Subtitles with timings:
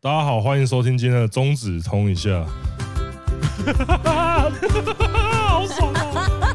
[0.00, 2.46] 大家好，欢迎收听今天的中指通一下。
[4.06, 6.54] 好爽啊！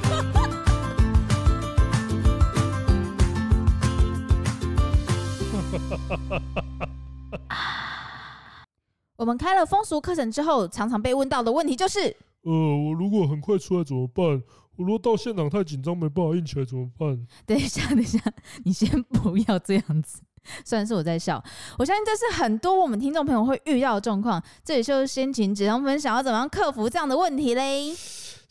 [9.18, 14.25] 我们开了风俗课程之后，常常被问到的问题就是：呃，我如果很快出来怎么办？
[14.78, 17.28] 我如果到现场太紧张，没办法硬起来怎么办？
[17.46, 18.21] 等一下，等一下，
[18.64, 20.21] 你先不要这样子。
[20.66, 21.44] 虽然是我在笑，
[21.78, 24.41] 我相信这是很多我们听众朋友会遇到的状况。
[24.64, 27.95] 这里就是先请指通分享要怎么样克服这样的问题嘞。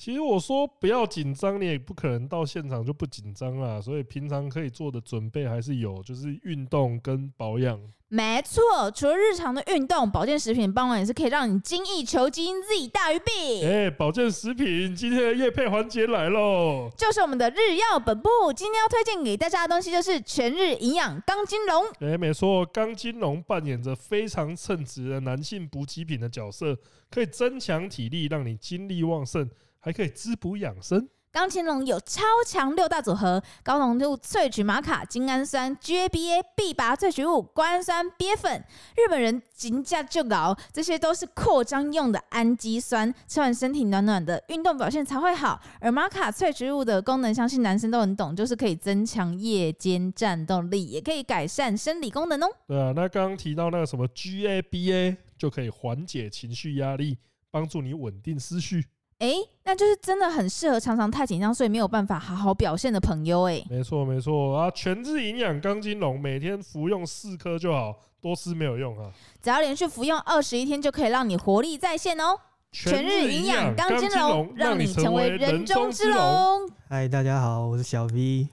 [0.03, 3.81] 其实我说不要紧张，你也不可能到现场就不紧张啦。
[3.81, 7.81] 所以平常可以做的准备还是有，就是运动跟保养。
[8.09, 13.65] 没错，除了日常的运动，保健食品当然也是可以让你精益求精，Z 大于 B。
[13.65, 21.85] 哎，保健食品今天的夜配环节来喽，就是我们的日曜本部，今天要推荐给大家的东西就是全日营养钢筋龙。
[22.01, 26.77] 哎，没错，钢筋龙扮演着非常称职的男性补给品的角色，
[27.09, 29.49] 可以增强体力，让你精力旺盛，
[29.83, 31.09] 还可以滋补养生。
[31.33, 38.63] 钢琴龙有超强六大组合：高浓度萃取玛卡、精氨酸、GABA、必拔萃取物、胱氨酸、鳖粉。
[38.95, 45.59] 日本人金价就高，这些都是扩张用的氨基酸，吃完身体暖暖的，运动表现才会好。
[45.81, 52.47] 而玛卡萃取物的功能，相信男生都很懂，就是可以增强夜间战斗力，也可以改善生理功能哦。
[52.69, 57.17] 对啊，那刚刚提到那个什么 GABA，就可以缓解情绪压力，
[57.51, 58.85] 帮助你稳定思绪。
[59.23, 63.63] 哎、欸，那就是真的很适合常常太紧张，所以没有办法好好表现的朋友哎。
[63.71, 69.13] 没错没错啊，全日营养钢筋龙，每天服用四颗就好，多吃没有用啊。
[69.41, 72.37] 只要连续服用二十一天，就可以让你活力再现哦。
[72.73, 76.69] 全日营养钢筋龙，让你成为人中之龙。
[76.89, 78.49] 嗨，大家好，我是小 V。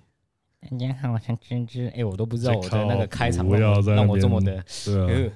[0.69, 1.87] 大家好，我是芝芝。
[1.87, 5.31] 哎、欸，我都不知道我的那个开场让让我这么的对啊。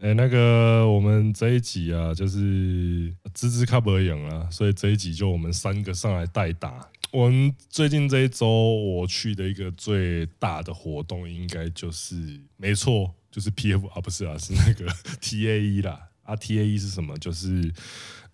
[0.00, 6.88] 哎、那个我们这一集啊，就是芝芝卡不赢啊，所以这一集就我们三个上来代打。
[7.12, 14.90] 我们最近这一周我去的一个最大的活动，应该就是没错，就是 PF 啊，不是啊，是那个
[15.20, 16.08] TAE 啦。
[16.22, 17.18] 啊，TAE 是什么？
[17.18, 17.70] 就是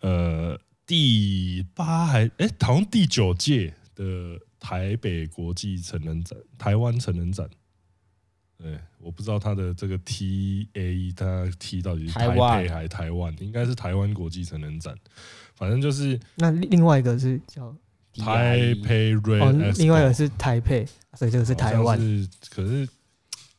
[0.01, 0.57] 呃
[0.87, 7.49] 第八还哎、好像第九届的台北国际成人展，台湾成人展。
[8.59, 13.35] 对，我不知道他的这个 T A，他 T 到底是台北还是台湾？
[13.39, 14.95] 应该是台湾国际成人展，
[15.55, 17.75] 反正就是那另外一个是叫
[18.17, 22.01] 台北 Red，哦，另外一个是台北，所以这个是台湾。
[22.01, 22.89] 是，可是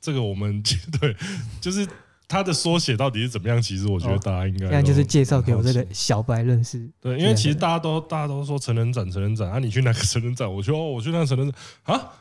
[0.01, 0.63] 这个我们
[0.99, 1.15] 对，
[1.61, 1.87] 就是
[2.27, 3.61] 它的缩写到底是怎么样？
[3.61, 6.89] 其实我觉得大家应该现在就是介绍给我这个小白认识。
[6.99, 10.51] 对，因为其实大家都大家都说成人展，成人展啊，你去哪个成人展？
[10.51, 12.11] 我说哦，我去那个成人展啊。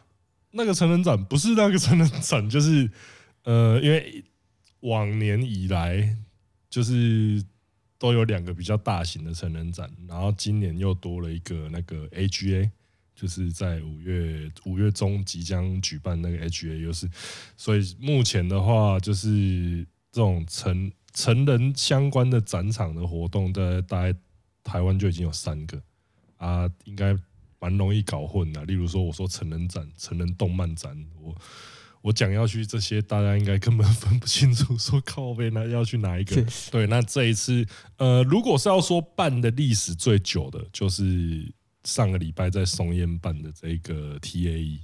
[0.56, 2.90] 那个成人展不是那个成人展，就是
[3.44, 4.24] 呃，因为
[4.80, 6.16] 往年以来
[6.70, 7.44] 就是
[7.98, 12.70] 都有两个比较大型的成人展，然后今年又多了一个那个 AGA，
[13.14, 17.08] 就是在五月五月中即将举办那个 AGA，又是
[17.56, 24.18] 所以目前的话，就是这种成成人相关的展场的活动，在大概
[24.64, 25.80] 台湾就已经有三个
[26.38, 27.16] 啊，应该。
[27.58, 31.34] 蛮容易搞混的，例如说，我说成人展、成人动漫展，我
[32.02, 36.44] 我讲要去这些，大家应该根本分不清楚，说靠边那要去哪一个？
[36.70, 41.52] 对，那这一次，呃，如果是要说办的历史最久的，就是
[41.84, 44.80] 上个礼拜在松烟办的这个 TAE，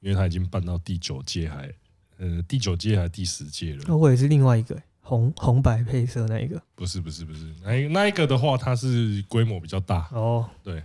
[0.00, 1.72] 因为它已经办到第九届，还
[2.16, 3.84] 呃第九届还是第十届了？
[3.86, 6.60] 那我也是另外一个红红白配色那一个？
[6.74, 10.82] 不是不是不是，那那一个的话，它是规模比较大哦，对。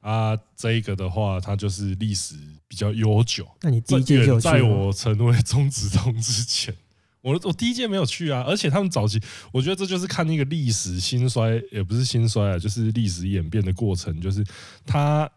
[0.00, 2.34] 啊，这一个的话，它就是历史
[2.66, 3.46] 比较悠久。
[3.62, 6.74] 那你第一届就在我成为中职通之前，
[7.20, 8.44] 我 我第一届没有去啊。
[8.46, 9.20] 而且他们早期，
[9.52, 14.20] 我觉得这就是看那个历史兴衰，也不是兴衰啊，就是历史演变的过程。
[14.20, 14.44] 就是
[14.86, 15.28] 他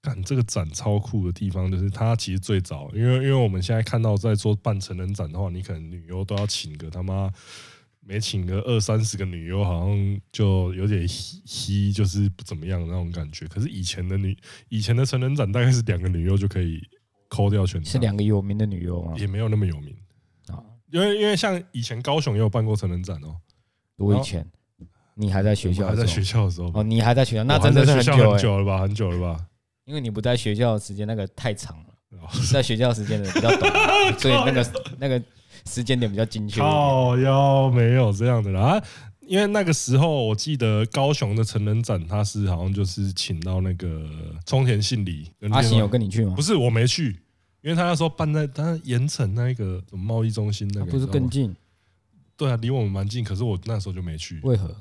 [0.00, 7.30] 干这个展超酷的地方，就是他其实最早，因为因为我们现在看到在做办成人展的话，你可能女优都要请个他妈。
[8.04, 13.46] 没请个二三十个女优，好像就有点稀，就是不怎么样的那种感觉。
[13.46, 14.36] 可是以前的女，
[14.68, 16.82] 以前的成人展大概是两个女优就可以
[17.28, 17.92] 抠掉全场。
[17.92, 19.14] 是两个有名的女优吗？
[19.16, 19.94] 也没有那么有名
[20.48, 20.58] 啊，
[20.90, 23.36] 因为因为像以前高雄也有办过成人展哦。
[23.96, 24.44] 多以前，
[25.14, 28.82] 你还在学校，还在学校的时候哦，你还在学校，那真的是很久很久了吧？
[28.82, 29.46] 很久了吧？
[29.84, 31.86] 因为你不在学校的时间那个太长了，
[32.52, 33.72] 在学校时间的比较短，
[34.18, 35.22] 所以那个那个。
[35.66, 36.60] 时间点比较精确。
[36.60, 38.82] 靠腰没有这样的啦，
[39.20, 44.08] 因为那个时候我记得高雄的成人展，他是好像就是请到那个
[44.46, 45.30] 冲田信里。
[45.50, 46.34] 阿行有跟你去吗？
[46.34, 47.20] 不是，我没去，
[47.62, 51.54] 因为他那时候办在他盐城那个什么贸易中心那个，不是更近。
[52.36, 54.40] 对啊，离我们蛮近，可是我那时候就没去。
[54.42, 54.74] 为何？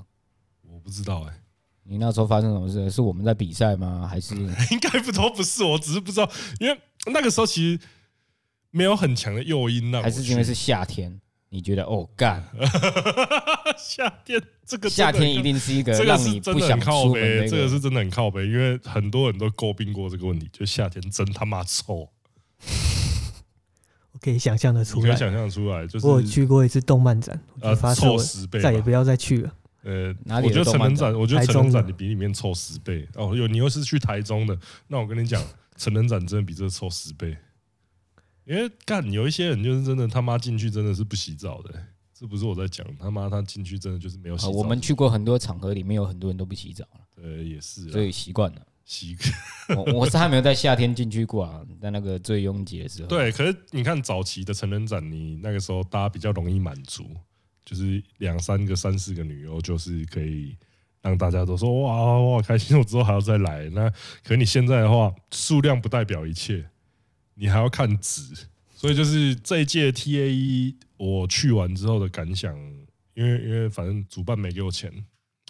[0.67, 1.37] 我不知道哎、欸。
[1.83, 2.89] 你那时候发生什么事？
[2.89, 4.07] 是我们在比赛吗？
[4.07, 4.35] 还是
[4.71, 5.63] 应该不都不是？
[5.63, 6.29] 我只是不知道，
[6.59, 7.79] 因为那个时候其实
[8.71, 9.91] 没有很强的诱因。
[9.91, 11.21] 那还是因为是夏天？
[11.49, 12.41] 你觉得哦干？
[13.77, 17.45] 夏天这个夏天一定是一个让你不想靠背。
[17.47, 22.07] 这个是真的很靠背，因为很多人都诟病过这个问题，就夏天真他妈臭。
[24.13, 29.51] 我可以想象的出来，可以想象出来，就是我有去过一次动漫展，呃，臭十倍，再也不要再去了。
[29.83, 33.35] 呃，我觉得成人展，我觉得成人展你比里面臭十倍哦。
[33.35, 34.57] 有你又是去台中的，
[34.87, 35.43] 那我跟你讲，
[35.75, 37.35] 成人展真的比这个臭十倍。
[38.51, 41.73] 因为干有一些人就是真的他妈进去真的是不洗澡的，
[42.13, 44.49] 这不是我在讲，他妈他进去真的就是没有洗澡。
[44.49, 46.85] 我们去过很多场合，里面有很多人都不洗澡。
[47.15, 48.61] 对，也是，所以习惯了。
[48.83, 49.95] 习惯。
[49.95, 53.07] 我是还没有在夏天进去过啊，在那个最拥挤的时候。
[53.07, 57.05] 对，可是你看早期的成人展，你那个时候大家比较容易满足。
[57.63, 60.57] 就是两三个、三四个女优，就是可以
[61.01, 62.77] 让大家都说哇哇开心。
[62.77, 63.69] 我之后还要再来。
[63.69, 63.89] 那
[64.25, 66.65] 可你现在的话，数量不代表一切，
[67.41, 68.21] 你还要看值。
[68.75, 72.55] 所以就是这一届 TAE 我去完之后的感想，
[73.15, 74.91] 因为因为反正主办没给我钱，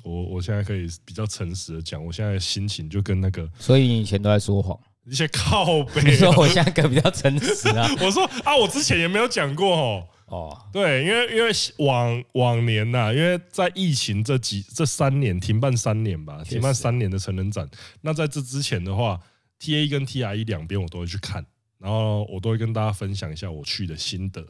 [0.03, 6.01] 我我现在可以比较诚实的讲，我现在的心情就跟那个，所以你以前都在说谎，一些靠 北。
[6.03, 7.89] 你说我现在可比较诚实啊？
[8.01, 10.07] 我说啊，我之前也没有讲过哦。
[10.27, 17.69] 哦，对，因为因为往往年呐、啊，因为在疫情这几这三年停办三年吧，停办三年的成人展。
[17.99, 19.19] 那在这之前的话
[19.59, 21.45] ，TAE 跟 TRE 两边我都会去看，
[21.81, 24.45] 然后我都会跟大家分享一下我去的心得。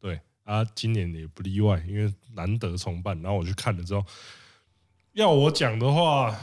[0.00, 4.04] 对啊，今年也不例外，因为难得重办，然后我去看了之后，
[5.12, 6.34] 要我讲的话，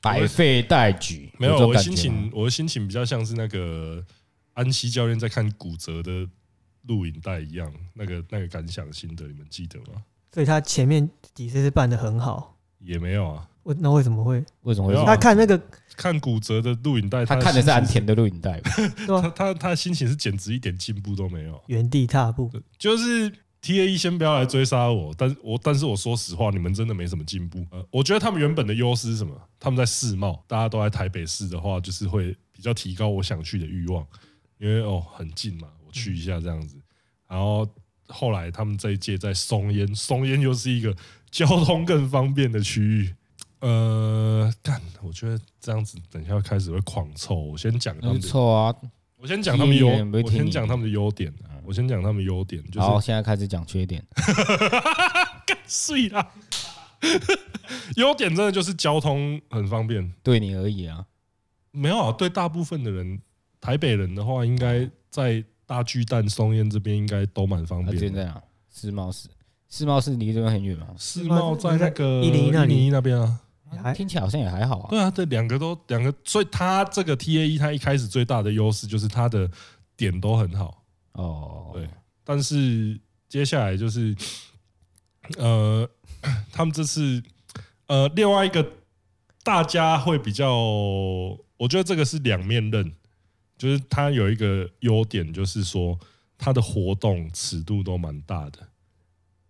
[0.00, 1.30] 百废待举。
[1.38, 4.02] 没有，我的心情，我的心情比较像是那个
[4.54, 6.28] 安西教练在看骨折的。
[6.88, 10.04] 录影带一样，那个那个感想心得，你们记得吗？
[10.30, 13.48] 所以他前面几次是办的很好，也没有啊。
[13.66, 14.42] 为那为什么会？
[14.62, 14.94] 为什么会？
[15.04, 15.60] 他看那个
[15.96, 18.60] 看骨折的录影带，他看的是安田的录影带，
[19.06, 22.50] 他他他心情是简直一点进步都没有，原地踏步。
[22.78, 23.30] 就是
[23.60, 27.66] TAE 先不要来追杀我，但我但是我说实话，你们真的没什么进步。
[27.70, 29.34] 呃，我觉得他们原本的优势是什么？
[29.58, 34.06] 他们在世贸，大家都在台北市的话，就是会比较提高我想去的欲望，
[34.58, 35.68] 因为哦很近嘛。
[35.84, 36.76] 我去一下这样子，
[37.26, 37.68] 然后
[38.06, 40.94] 后来他们这一届在松烟，松烟又是一个
[41.30, 43.14] 交通更方便的区域。
[43.60, 47.34] 呃，干，我觉得这样子等一下开始会狂臭。
[47.34, 48.74] 我先讲他们的臭啊，
[49.18, 49.88] 我先讲他们优，
[50.22, 51.32] 我先讲他们的优点，
[51.64, 52.62] 我先讲他们优点。
[52.64, 54.04] 就是好，现在开始讲缺点。
[55.46, 56.32] 干碎啦，
[57.96, 61.06] 优点真的就是交通很方便，对你而已啊。
[61.70, 63.20] 没有啊，对大部分的人，
[63.60, 65.44] 台北人的话，应该在。
[65.68, 68.14] 大巨蛋、松烟这边应该都蛮方便。
[68.14, 68.40] 在哪？
[68.72, 69.28] 世贸市，
[69.68, 70.86] 世贸市离这边很远吗？
[70.96, 73.40] 世贸在那个一零一那边啊，
[73.94, 74.90] 听起来好像也还好啊。
[74.90, 79.50] 对啊，这两个都两个，所以它这个 TAE 它一开始最大的优势就是它的
[79.96, 80.82] 点都很好
[81.12, 81.70] 哦。
[81.72, 81.88] 对，
[82.24, 82.98] 但是
[83.28, 84.14] 接下来就是
[85.38, 85.88] 呃，
[86.52, 87.22] 他们这次
[87.86, 88.66] 呃另外一个
[89.42, 90.54] 大家会比较，
[91.56, 92.92] 我觉得这个是两面刃。
[93.58, 95.98] 就是它有一个优点，就是说
[96.36, 98.58] 它的活动尺度都蛮大的，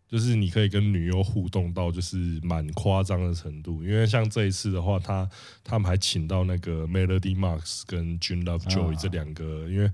[0.08, 3.82] 就是你可以跟女优互动到就是蛮夸张的程度。
[3.82, 5.28] 因为像这一次的话，他
[5.64, 9.90] 他们还请到那个 Melody Marks 跟 June Lovejoy 这两个，因为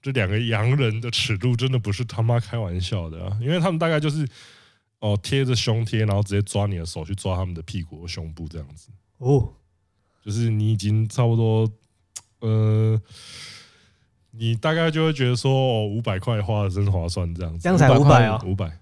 [0.00, 3.38] 这两个洋人的尺度真的不是他妈开玩笑的啊！
[3.40, 4.28] 因为他们大概就是
[4.98, 8.88] 哦贴着胸贴，然后直接抓你的手去抓他们的屁股和胸部这样子
[9.18, 9.52] 哦，
[10.24, 11.70] 就是你已经差不多
[12.40, 13.00] 呃。
[14.34, 18.78] 你大概就会觉得说，哦，五百块花的真划算，这样子，这样才五百啊，五百，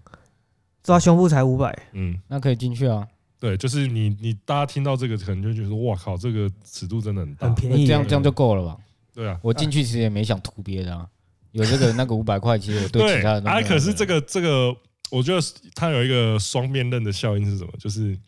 [0.82, 3.06] 抓胸部才五百，嗯，那可以进去啊。
[3.38, 8.76] 对，就是你你大家听到这个，可能就觉得，哇靠，这个尺度真的很大，很便宜，这样这样就够了吧？
[9.14, 11.06] 对啊，我进去其实也没想图别的啊，
[11.52, 14.75] 有这个那个五百块，其实我对 其他的啊，可是这个这个，
[15.10, 15.40] 我觉得
[15.75, 17.72] 它有一个双面刃的效应是什么？
[17.78, 18.18] 就是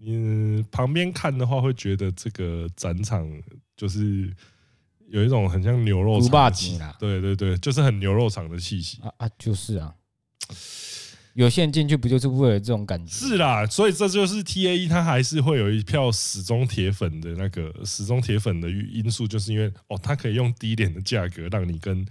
[0.00, 3.26] 你旁边看的话，会觉得这个展场
[3.76, 4.32] 就是。
[5.08, 9.92] 有一种很像牛肉场的气息，对对对，就是很牛肉场的气息啊啊，就是啊，
[11.34, 13.12] 有些人进去不就是为了这种感觉？
[13.12, 22.04] 是啦，所以这就是 TAE，它还是会有一票死忠铁粉的那个死忠铁粉的因素，就是因为哦，它可以用低廉的价格让你跟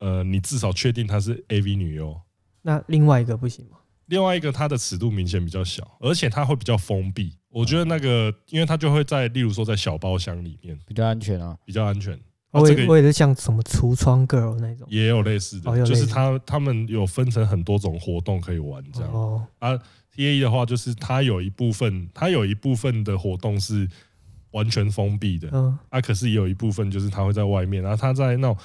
[0.00, 2.20] 呃，你至少确定它是 AV 女优。
[2.62, 3.78] 那另外一个不行吗？
[4.06, 7.32] 另外一个它的尺度明显比较小，而且它会比较封闭。
[7.48, 12.18] 我觉得那个，因为它就会在，例如说在小包厢里面，比较安全啊，比较安全。
[12.60, 19.12] 我这个也我也是像什么橱窗 girl 那种，也有类似的，就是他他们有分成很多种活动可以玩，这样。
[19.12, 19.76] 哦，啊
[20.14, 23.88] ，T A E 的话，就是它有一部分，它有一部分的活动是
[24.52, 28.56] 完全封闭的，嗯，啊，可是也有一部分就是它会在外面，然后它在那种，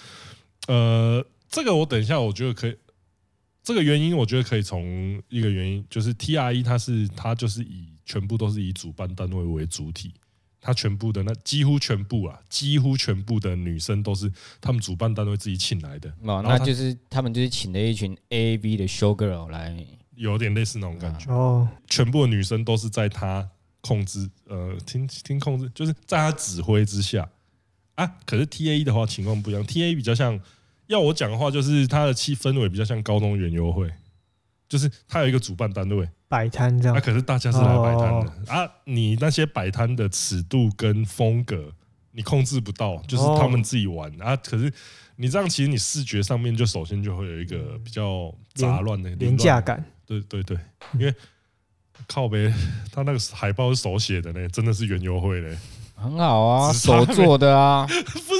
[0.67, 2.75] 呃，这个我等一下我觉得可以，
[3.63, 10.13] 这个原因我觉得可以从一个原因，就是 T R E 它是它就是以全部都是以主办单位为主体。
[10.61, 16.07] 他全部的那几乎全部啊，几乎全部的女生都是他们主办单位自己请来的。
[16.21, 19.75] 哦，那就是他们就是请了一群 A A V 的 show girl 来，
[20.15, 21.33] 有点类似那种感觉。
[21.33, 23.49] 哦，全部的女生都是在他
[23.81, 27.27] 控制，呃，听听控制，就是在他指挥之下
[27.95, 28.05] 啊。
[28.27, 30.39] 可是 T A E 的话情况不一样，T A E 比较像，
[30.85, 33.91] 要我讲的话，就是它的气氛围比较像高中园游会，
[34.71, 36.07] 就是它有一个主办单位。
[36.29, 38.53] 摆摊这样，啊，可是大家是来摆摊的。
[38.53, 41.73] 啊，你那些摆摊的尺度跟风格，
[42.13, 44.09] 你控制不到，就是他们自己玩。
[44.21, 44.33] 啊。
[44.37, 44.71] 可是
[45.17, 49.83] 你这样，其实你视觉上面就首先就会有一个比较杂乱的廉价感。
[50.05, 50.57] 对对对，
[50.93, 51.13] 因为
[52.07, 52.53] 靠呗，
[52.93, 55.57] 他那个海报是手写的呢，真的是园游会嘞，
[55.95, 57.85] 很好啊，手做的啊，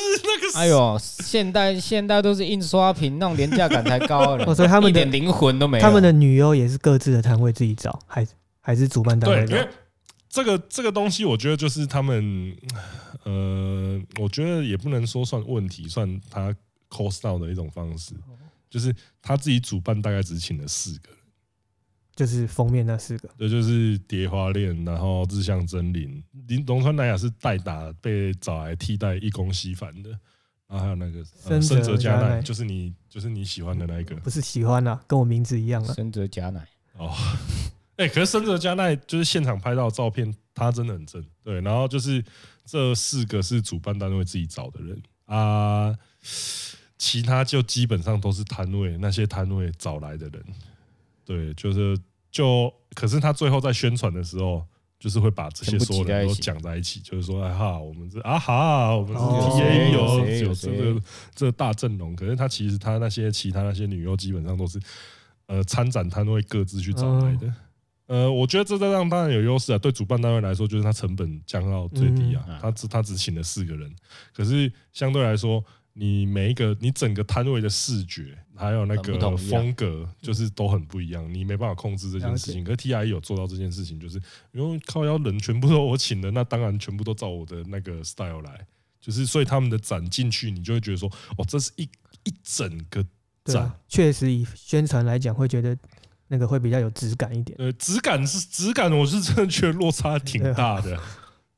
[0.55, 4.45] 哎呦，现代现代都是印刷品，那种廉价感才高了。
[4.45, 5.81] 哦，所以他们一点灵魂都没有。
[5.81, 8.27] 他们的女优也是各自的摊位自己找，还
[8.59, 9.45] 还是主办单位？
[9.45, 9.69] 对，因为
[10.29, 12.55] 这个这个东西，我觉得就是他们，
[13.23, 16.55] 呃，我觉得也不能说算问题，算他
[16.89, 18.13] cost down 的一种方式，
[18.69, 21.17] 就是他自己主办大概只请了四个人。
[22.13, 30.09] 就是封面那四个，对，就是蝶花恋，然后日向真綾，林龙川南雅是代打被找来替代一宫西凡的，
[30.71, 36.65] 然后还有那个森泽佳奈，就是你就是你喜欢的那一个，不是喜欢啊，跟我名字一样啊，森泽佳奈。
[36.95, 37.13] 哦，
[37.97, 42.23] 哎、 欸，可是森泽佳奈就是现场拍到的照片，他真的很正，对，然后就是
[42.65, 45.03] 这四个是主办单位自己找的人。
[45.25, 45.93] 啊，
[46.97, 50.43] 其他就基本上都是摊位那些摊位找来的人。
[51.25, 51.97] 对，就是
[52.31, 54.65] 就，可是他最后在宣传的时候，
[55.01, 61.01] 就是会把这些所有人都讲在一起，就是说，哎哈，我们这啊哈，我们是 T A 有有这个
[61.33, 64.79] 这个大阵容，可是他其实他那些其他那些女优基本上都是
[65.47, 67.51] 呃参展摊位各自去找来的，
[68.05, 73.91] 呃，我觉得这这样当然有优势啊，对主办单位来说，就是他成本降到最低啊，他只他只请了四个人，
[74.35, 75.65] 可是相对来说。
[75.93, 81.31] 你每一个，你整个摊位的视觉，还有那个风格，就是都很不一样。
[81.33, 82.63] 你没办法控制这件事情。
[82.63, 84.21] 可是 T I 有做到这件事情，就是
[84.53, 88.65] 因为靠腰人全部都我请的，那当然全部都照我的那个 style 来。
[89.01, 91.83] 就是所以他们的展进去，你就会觉得说，哦，这是一
[92.23, 93.05] 一整个
[93.43, 93.69] 展。
[93.89, 95.77] 确实以宣传来讲，会觉得
[96.27, 97.57] 那个会比较有质感一点。
[97.59, 100.97] 呃，质感是质感，我是真的觉得落差挺大的。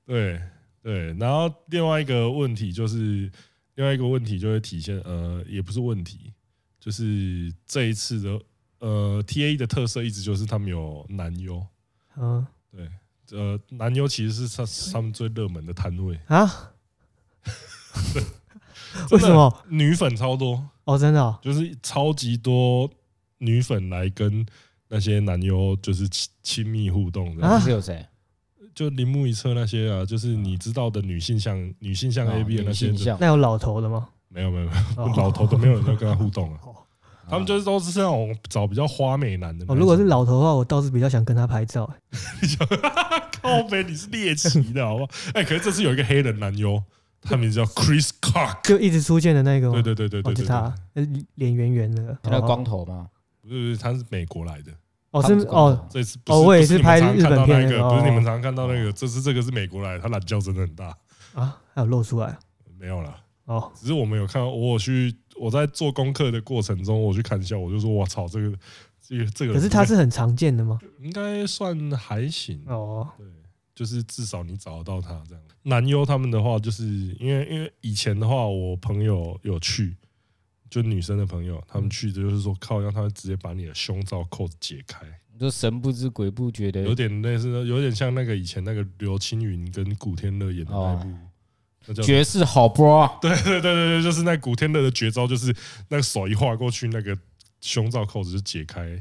[0.08, 0.42] 对
[0.82, 3.32] 对，然后另外一个问题就是。
[3.76, 6.34] 另外一个问题就会体现，呃，也不是问题，
[6.80, 8.40] 就是这一次的
[8.80, 11.66] 呃 T A E 的特色一直就是他们有男优，
[12.18, 12.90] 嗯，对，
[13.32, 16.20] 呃，男优其实是他他们最热门的摊位。
[16.28, 16.74] 啊，
[19.12, 19.66] 为什么？
[19.70, 20.70] 女粉超多。
[20.84, 22.90] 哦，真的，哦，就是超级多
[23.40, 24.46] 女粉来跟
[24.90, 28.06] 那些男优就是亲亲密互动的，是有谁？
[28.74, 34.10] 就铃木一彻那些啊，就是你知道的女性向女性向 A B 的那些，那有老头的吗？
[34.30, 36.60] 没有没有没有，老头都没有人要跟他互动啊。
[37.30, 39.64] 他们就是都是那种找比较花美男的。
[39.70, 41.90] 哦，如果是老头的话，我倒是比较想跟他拍照。
[43.42, 45.12] 靠北，你是猎奇的好不好？
[45.34, 46.82] 哎，可是这次有一个黑人男优，
[47.22, 49.72] 他名字叫 Chris Clark，就一直出现的那个。
[49.72, 50.74] 对对对对对，是他，
[51.36, 53.08] 脸圆圆的，他光头吗？
[53.42, 54.72] 不是不是，他是美国来的。
[55.14, 60.98] 哦，是哦，这次哦，我也是拍日本片那个，不是你们常常看到那个，这次这个是美国来的，他懒觉真的很大
[61.36, 62.36] 啊，还有露出来？
[62.80, 63.16] 没有了
[63.46, 68.58] 哦，只是我们有看到，我去我在做功课的过程中，我去看一下，我就说我操，这个
[69.00, 70.80] 这个这个，可是它是很常见的吗？
[71.00, 73.28] 应该算还行哦，对，
[73.76, 75.44] 就是至少你找得到他这样。
[75.62, 76.86] 男优他们的话，就是
[77.20, 79.96] 因为因为以前的话，我朋友有去。
[80.74, 85.06] 就女生的朋友，他们去的就是说靠，让他们直接把你的胸罩扣子解开，
[85.40, 91.14] 就神不知鬼不觉的，有点类似，有点像那个以前那个刘青云跟古天乐演的那部，
[91.86, 93.20] 那叫绝世好 bro，。
[93.22, 95.56] 对对对对对，就是那古天乐的绝招，就是
[95.90, 97.16] 那个手一划过去，那个
[97.62, 99.00] 胸罩扣子就解开，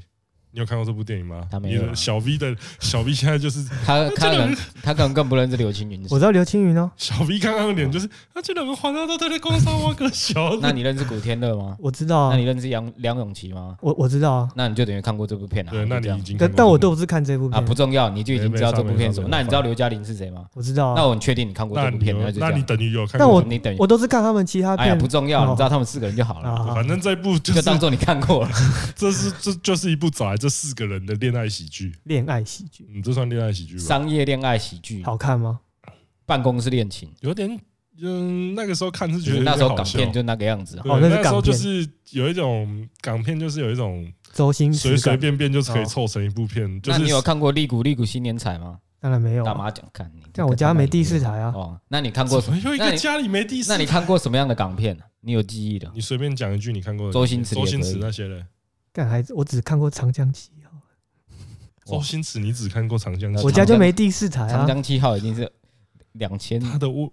[0.55, 1.47] 你有看过这部电影吗？
[1.51, 1.95] 他没有。
[1.95, 6.03] 小 V 的小 V 现在就是他，他可能他可能更不认识刘青云。
[6.11, 6.91] 我知道刘青云哦。
[6.99, 10.59] 小 V 刚刚的脸就是，他这两个环绕都在工商挖个小。
[10.61, 11.75] 那你认识古天乐吗？
[11.79, 12.31] 我知道。
[12.31, 13.77] 那你认识杨梁咏琪吗？
[13.81, 14.49] 我我知道啊。
[14.55, 15.73] 那你就等于看过这部片了。
[15.73, 16.37] 对，那你已经。
[16.37, 19.29] 但但我都不是看这部片啊，不重要，你就已经知道这部片什么。
[19.31, 20.45] 那你知道刘嘉玲是谁吗？
[20.53, 20.95] 我知道。
[20.95, 23.19] 那我很确定你看过这部片，那你等于有看过。
[23.21, 24.89] 但我你等于我都是看他们其他片。
[24.89, 26.75] 哎呀，不重要，你知道他们四个人就好了。
[26.75, 28.51] 反正这部就当做你看过了。
[28.95, 31.95] 这是这就是一部找来这四个人的恋爱喜剧。
[32.03, 33.83] 恋爱喜剧，你这算恋爱喜剧吧？
[33.85, 35.61] 商业恋爱喜剧，好看吗？
[36.27, 37.57] 办公室恋情，有点，
[38.01, 40.81] 嗯，那个时候看是觉得那时候港片就那个样子。
[40.85, 46.83] 哦，那时候就是有一种港片，就是有一种周星随随便便就可以凑成一部片。
[46.83, 48.81] 就那你有看过《利古利古新年彩》吗？
[48.99, 50.11] 当然没有，干嘛讲看？
[50.33, 51.53] 但我家没第四台啊。
[51.55, 52.59] 哦，那你看过什么？
[52.59, 53.71] 有一个家里没第四。
[53.71, 54.99] 那你看过什么样的港片？
[55.21, 55.89] 你有记忆的？
[55.95, 58.45] 你随便讲一句，你看过周星驰、周星驰那些人。
[58.93, 60.71] 干孩子，我只看过《长江七号》。
[61.91, 63.43] 周星驰，你只看过《长江七号》？
[63.47, 64.49] 我家就没第四台啊。
[64.49, 65.51] 长江七号已经是
[66.13, 67.11] 两千，他的我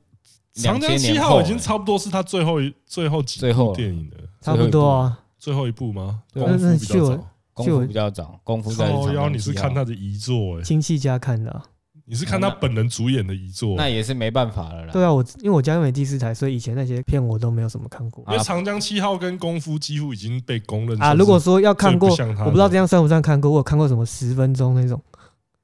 [0.53, 5.23] 长江七号已经差不多是他最后一最后几部电影了，差不多啊。
[5.37, 6.21] 最后一部吗？
[6.33, 8.91] 功夫比较早，功夫比较早，功夫在。
[8.91, 10.61] 靠腰，你是看他的遗作？
[10.61, 11.63] 亲戚家看的。
[12.09, 13.75] 你是看他本人主演的遗作？
[13.77, 14.91] 那也是没办法了啦。
[14.91, 18.25] 对啊，我因为我家又没第四台，所以以前那些片我都没有什么看过。
[18.27, 21.13] 因为长江七号跟功夫几乎已经被公认啊。
[21.13, 23.51] 如果说要看过，我不知道这样算不算看过。
[23.51, 24.99] 我有看过什么十分钟那种。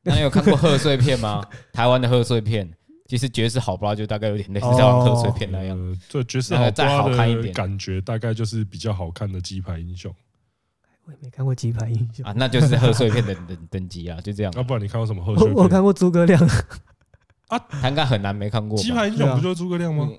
[0.04, 1.44] 那你有看过贺岁片吗？
[1.74, 2.72] 台湾的贺岁片，
[3.08, 5.98] 其实绝世好爸就大概有点类似这样贺岁片那样。
[6.12, 10.14] 对，绝世好爸的感觉大概就是比较好看的鸡排英雄。
[11.06, 14.52] 我也没看过鸡排英雄啊，那就是贺岁片的等 等级啊，就这样。
[14.56, 15.56] 要不然你看过什么贺岁片？
[15.56, 16.42] 我看过诸葛亮
[17.48, 18.78] 啊，他应该很难没看过。
[18.78, 20.10] 鸡排英雄不就是诸葛亮吗？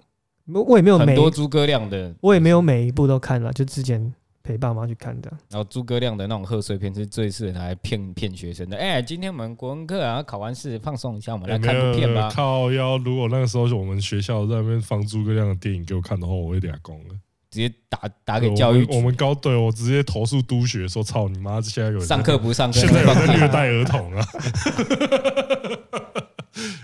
[0.47, 4.15] 我也没有很多诸葛亮的，我也没有每一部都看了，就之前。
[4.47, 8.77] 陪爸妈去看的，然后诸葛亮的那种贺岁片是最适合拿来骗骗学生的。
[8.77, 12.31] 哎，今天我们国文课啊，考完试放松一下，我们来看部片吧。
[12.33, 17.15] 靠腰，如果那个时候我们学校在那边放诸葛亮的电影给我看的话，我会俩攻了，
[17.57, 18.97] 直接打打给教育我。
[18.97, 21.59] 我们高对我直接投诉督学说：“操你妈！
[21.63, 24.23] 现在有上课不上课，现在有在虐待儿童啊！”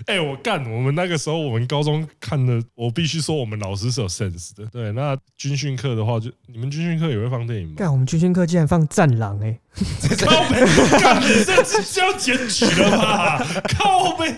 [0.06, 0.60] 哎、欸，我干！
[0.70, 4.66] 我们那个时候，我们高中看的，我必须说，我们老师是有 sense 的。
[4.66, 7.74] 对，那军训课的话，就你们军训课也会放电影吗？
[7.76, 9.58] 干，我们军训课竟然放《战狼》哎！
[10.26, 10.60] 靠背，
[10.98, 13.46] 干，你这是要检举了吧？
[13.78, 14.34] 靠北，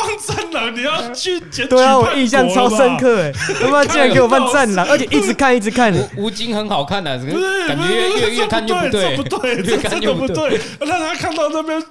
[0.00, 1.66] 放《战狼》，你要去检举？
[1.68, 3.32] 对啊，我印象超深刻哎！
[3.60, 5.92] 他妈竟然给我放《战狼》， 而且一直看一直看。
[6.16, 7.18] 吴京很好看的，
[7.66, 10.60] 感觉越越越看越不对，不对， 越看越不对。
[10.80, 11.82] 那他看到那边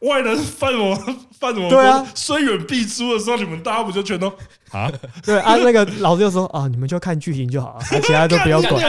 [0.00, 0.94] 外人犯我
[1.38, 4.32] 犯我，对啊，虽远必诛的时候，你们大家不就全都
[4.70, 4.90] 啊？
[5.24, 8.80] 对啊，那个老师就说啊，你们就看剧情就好啊，其他都不要管。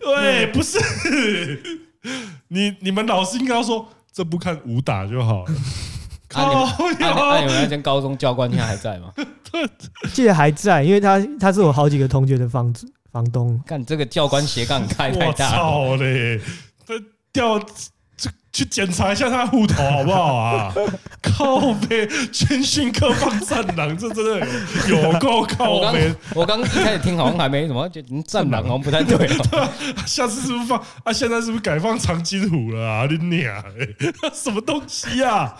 [0.00, 0.78] 对，不是
[2.48, 5.52] 你你们老师应该要说，这不看武打就好了。
[6.38, 9.12] 靠，那你们那间高中教官现在还在吗？
[10.12, 13.60] 记得还在，因为他他是我好几个同学的房子房东。
[13.66, 16.40] 看这个教官斜杠开太大了，操嘞！
[16.86, 16.94] 他
[17.32, 17.60] 掉。
[18.50, 20.74] 去检查一下他的户头好不好啊？
[21.22, 24.48] 靠北，军训课放战狼，这真的
[24.88, 26.12] 有够靠北。
[26.34, 29.28] 我刚一开始听好像还没什么，就战狼好像不太对。
[30.04, 31.12] 下次是不是放啊？
[31.12, 33.06] 现在是不是改放长津湖了啊？
[33.08, 33.62] 你娘，
[34.34, 35.54] 什么东西啊？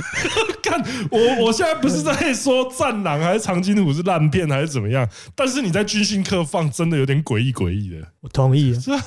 [0.62, 5.08] 看我，我现在不是在说《战狼》还是《长津湖》是烂片还是怎么样？
[5.34, 8.06] 但是你在军训课放，真的有点诡异诡异的。
[8.20, 8.72] 我同意。
[8.80, 8.98] 是啊，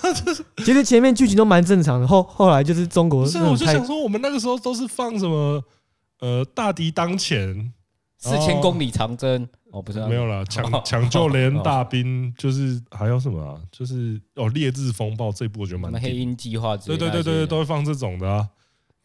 [0.57, 3.25] 其实前面剧情都蛮正常的，后后来就是中国。
[3.25, 5.63] 是，我就想说，我们那个时候都是放什么？
[6.19, 7.73] 呃，大敌当前，
[8.17, 9.47] 四千公里长征。
[9.71, 13.59] 哦，不是，没有了，抢抢救雷恩大兵，就是还有什么啊？
[13.69, 15.91] 就是哦，烈日风暴这部我觉得蛮。
[16.01, 18.47] 黑鹰计划，对对对对，都会放这种的啊。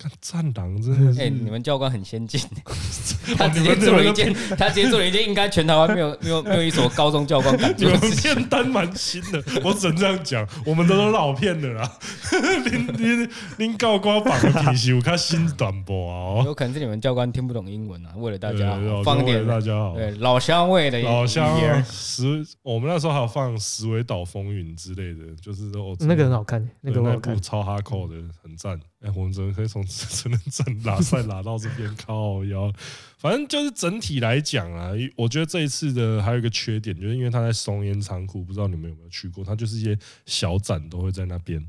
[0.00, 2.40] 看战狼真的是，哎，你们教官很先进，
[3.36, 8.34] 他直接做了一件，他直接做了一件，应该全台湾没有没有没有一所高中教官敢做的事情。
[8.34, 11.98] 片单蛮新的，我只能这样讲，我们都是老片的啦。
[12.64, 16.44] 您您您教官绑的品系，我看新短波啊。
[16.46, 28.80] 有可能是你们教官听不懂英文啊，为了大家放点大家好，对老乡味的老乡十，我们那时候还有放《十尾岛风云》之类的，就是哦那个很好看，那个很好看超哈扣的，很赞。
[29.00, 32.70] 哎，我们怎么可以从成人战拉赛拉到这边靠腰？
[33.16, 39.42] 反正就是整体来讲啊，我觉得这一次的还有一个缺点，就是因为他在松烟仓库，不知道你们有没有去过？
[39.42, 41.66] 它就是一些小展都会在那边。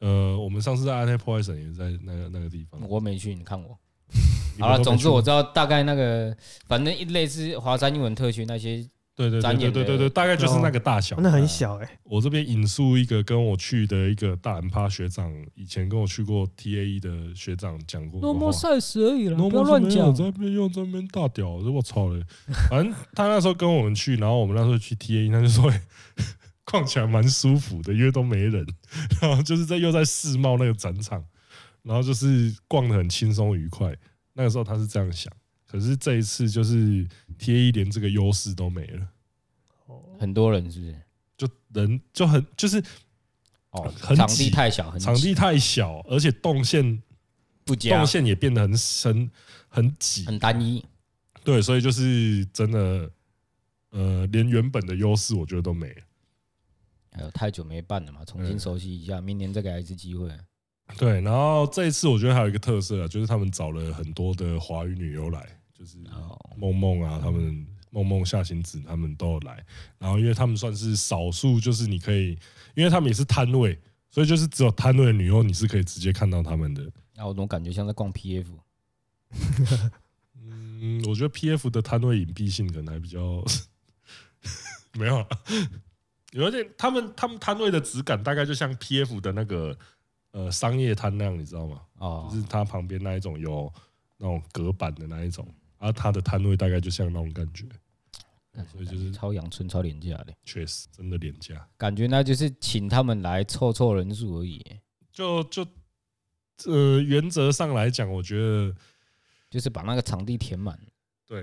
[0.00, 2.80] 呃，我们上次在 Aniplex 也是在那个那个地方。
[2.88, 3.78] 我没去，你看我。
[4.58, 8.84] 好了，总之我知道大概那个，反正一类似华山英文特区那些
[9.16, 11.20] 对对对对对对，大概就是那个大小哦。
[11.22, 11.98] 那很小哎。
[12.04, 18.34] 我这边引述一个跟我去的一个大人趴学长，以前跟我去过 TAE 的学长讲过的话。
[18.34, 20.14] normal size 而已了不要乱讲。
[20.14, 22.22] 在那边用这边大屌，我操嘞！
[22.68, 25.72] 反正他那时候跟我们去，然后我们那时候去 TAE，他就说
[26.66, 28.66] 逛起来蛮舒服的，因为都没人，
[29.22, 31.24] 然后就是在又在世贸那个展场，
[31.82, 33.96] 然后就是逛的很轻松愉快。
[34.34, 35.32] 那个时候他是这样想。
[35.76, 37.06] 可是这一次就是
[37.38, 39.06] TAE 连这个优势都没了，
[40.18, 40.96] 很多人是不是？
[41.36, 42.82] 就人就很就是
[43.72, 47.02] 哦，很场地太小，很场地太小，而且动线
[47.62, 49.30] 不佳，动线也变得很深
[49.68, 50.82] 很挤，很单一。
[51.44, 53.10] 对，所以就是真的，
[53.90, 56.02] 呃，连原本的优势我觉得都没了。
[57.12, 60.30] 还有太久没办了嘛，重新熟悉一下，明年再给他一次机会。
[60.96, 65.98] 对，然后这一次我觉得还有一个特色啊，就是他们找了很多的华语女优来，就是
[66.56, 69.64] 梦梦啊，他们梦梦夏晴子他们都有来。
[69.98, 72.38] 然后因为他们算是少数，就是你可以，
[72.74, 76.90] 因为他们也是摊位，所以就是只有摊位的女优你是可以直接看到他们的。
[77.14, 78.46] 那我总感觉像在逛 PF。
[80.40, 83.44] 嗯，我觉得 PF 的摊位隐蔽性可能还比较
[84.98, 85.26] 没有，
[86.32, 89.76] 有点他们他们摊位的质感大概就像 PF 的那个。
[90.32, 91.80] 呃，商业摊那样，你知道吗？
[91.96, 93.72] 哦，就是它旁边那一种有
[94.18, 95.48] 那种隔板的那一种，
[95.86, 97.64] 而它的摊位大概就像那种感觉，
[98.72, 101.66] 所以就是超阳春、超廉价的，确实真的廉价。
[101.76, 104.64] 感觉那就是请他们来凑凑人数而已。
[105.12, 105.66] 就就
[106.66, 108.74] 呃，原则上来讲，我觉得
[109.48, 110.78] 就是把那个场地填满。
[111.26, 111.40] 对，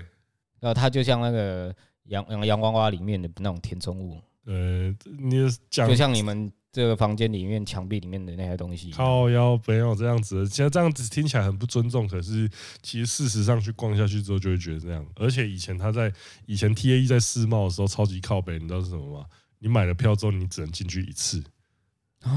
[0.60, 4.20] 然后它就像那个洋洋洋娃娃里面的那种填充物。
[4.44, 6.52] 呃，你讲就像你们。
[6.74, 10.48] 这个房间里面墙壁里面的那些东西，靠腰没有这样子。
[10.48, 12.50] 其实这样子听起来很不尊重，可是
[12.82, 15.06] 其实事实上去逛下去之后就会觉得这样。
[15.14, 16.12] 而且以前他在
[16.46, 19.24] 以前 TAE 在世贸的时候超级靠北，你知道是什么吗？
[19.60, 21.40] 你买了票之后你只能进去一次，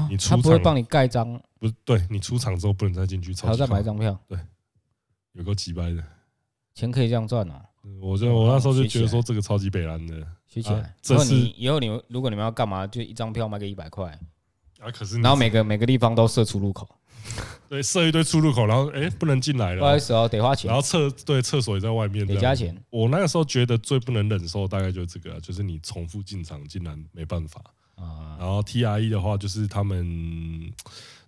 [0.08, 1.74] 你出不会帮你盖章，不是？
[1.84, 4.16] 对，你出场之后不能再进去，还要再买一张票。
[4.28, 4.38] 对，
[5.32, 6.00] 有够几百的
[6.74, 7.67] 钱可以这样赚啊！
[8.00, 10.26] 我就我那时候就觉得说这个超级北蓝的。
[10.46, 10.94] 学起来。
[11.02, 14.18] 这是以后你们如果你们要干嘛，就一张票卖个一百块
[14.80, 14.90] 啊！
[14.90, 16.88] 可是然后每个每个地方都设出入口，
[17.68, 20.68] 对，设一堆出入口，然后哎不能进来了，不好意思哦，得花钱。
[20.68, 22.74] 然后厕对厕所也在外面，得加钱。
[22.88, 27.60] 我那个时候觉得最不能忍受大概就是这个，就是你重复进场竟然没办法
[27.96, 28.36] 啊。
[28.38, 30.72] 然后 TRE 的话，就是他们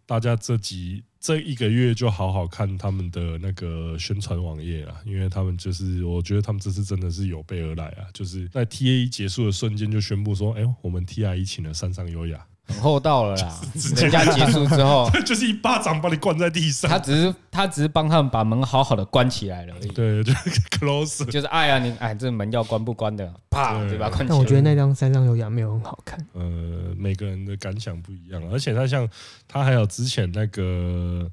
[0.06, 12.46] 大家这几这一个月就好好看他们的那个宣传网页啊，因为他们就是我觉得他们这次真的是有备而来啊，就是在 T A 结束的瞬间就宣布说，哎，我们 TRE 请了山上优雅。
[12.70, 13.61] 很厚道了啦！
[13.96, 16.90] 人家结束之后， 就是一巴掌把你灌在地上。
[16.90, 19.88] 他只是他只是帮他们把门好好的关起来了而已。
[19.88, 20.33] 对，就
[20.78, 23.33] close，就是哎呀，你哎，这门要关不关的？
[23.50, 24.11] 啪，对吧？
[24.18, 26.18] 但我觉得那张三上悠亚没有很好看。
[26.33, 29.09] 呃，每个人的感想不一样，而且他像
[29.48, 31.30] 他还有之前那个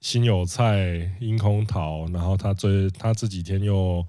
[0.00, 4.04] 新有菜樱空桃，然后他最他这几天又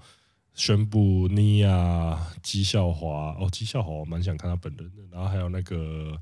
[0.54, 6.12] 宣布妮亚姬孝华哦，姬孝华我蛮想看他本人的，然后还有那个。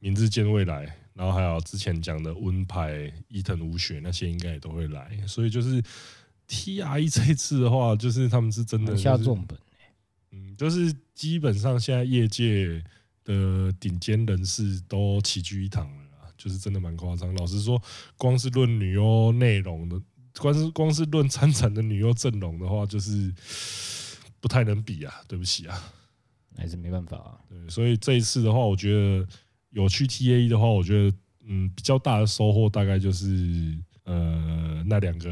[0.00, 5.82] 明日见未来，然后还有之前讲的温派、伊藤武雪那些应该也都会来，所以就是
[6.48, 9.58] TRE 这一次的话，就是他们是真的下重本，
[10.30, 12.80] 嗯，就是基本上现在业界
[13.24, 17.34] 的顶尖人士都齐聚一堂了，就是真的蛮夸张。
[17.34, 17.82] 老实说，
[18.16, 20.00] 光是论女优内容的，
[20.38, 23.34] 光是光是论参展的女优阵容的话，就是
[24.38, 25.92] 不太能比啊，对不起啊，
[26.56, 27.40] 还是没办法啊。
[27.48, 29.26] 对，所以这一次的话，我觉得。
[29.70, 35.30] 有去 TAE 的话，我觉得嗯，比较大的收获大概就是呃那两个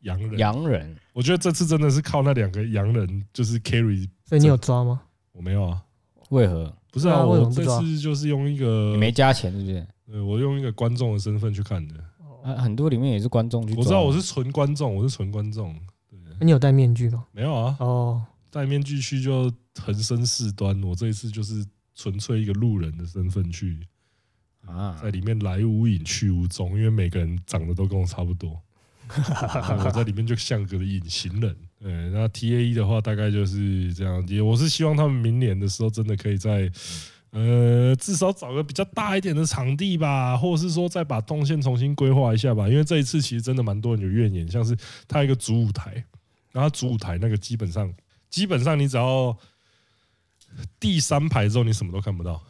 [0.00, 0.38] 洋人。
[0.38, 4.08] 洋人，我觉得这次真的是靠那两个洋人就是 carry。
[4.24, 5.02] 所以你有抓吗？
[5.32, 5.82] 我没有啊。
[6.30, 6.72] 为何？
[6.90, 9.86] 不是啊，我这次就是用一个你没加钱，是不是？
[10.12, 11.94] 呃，我用一个观众的身份去看的。
[12.42, 13.74] 啊，很多里面也是观众去。
[13.74, 15.74] 我知道我是纯观众，我是纯观众。
[16.08, 16.18] 对。
[16.40, 17.26] 你有戴面具吗？
[17.32, 17.76] 没有啊。
[17.80, 18.22] 哦。
[18.50, 20.82] 戴面具去就横生事端。
[20.82, 21.64] 我这一次就是。
[21.96, 23.80] 纯粹一个路人的身份去
[24.66, 28.60] 啊，在里面来无影去无踪，因为每个人长得都跟我差不多，
[29.08, 31.56] 我在里面就像个隐形人。
[31.80, 34.22] 对，那 TAE 的话大概就是这样。
[34.28, 36.70] 也我是希望他们明年的时候真的可以在
[37.30, 42.68] 呃至少找个比较大一点的场地吧，或者是说再把动线重新规划一下吧。
[42.68, 44.76] 因为这一次其实真的蛮多人有怨言，像是
[45.08, 46.04] 他一个主舞台，
[46.52, 47.90] 然后主舞台那个基本上
[48.28, 49.34] 基本上你只要。
[50.78, 52.42] 第三排之后，你什么都看不到。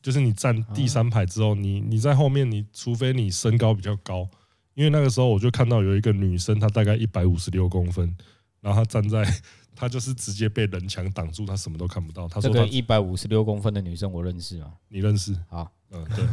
[0.00, 4.28] 就是你站第三排之后，你你在后面，你除非你身高比较高，
[4.74, 8.16] 因为那个时候我就看到有一个女生，她大概一百五十六公分，
[8.60, 9.24] 然后她站在
[9.76, 12.26] 她就是直接被人墙挡住，她什么都看不到。
[12.26, 14.72] 她说这个一百五十六公分的女生我认识吗？
[14.88, 15.32] 你认识？
[15.48, 16.26] 啊，嗯，对。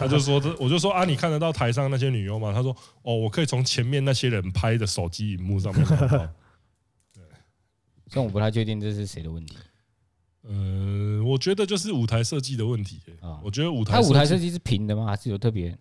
[0.00, 2.52] 她就说这，我就说啊，你看得到台上那些女优吗？
[2.52, 6.08] 她说哦，我可以从前面那些人拍的手机荧幕上面看到。
[7.14, 7.22] 对，
[8.10, 9.56] 但我不太确定这是谁的问题。
[10.48, 13.00] 呃，我觉得就是舞台设计的问题。
[13.20, 15.06] 啊，我觉得舞台，它舞台设计是平的吗？
[15.06, 15.76] 还是有特别？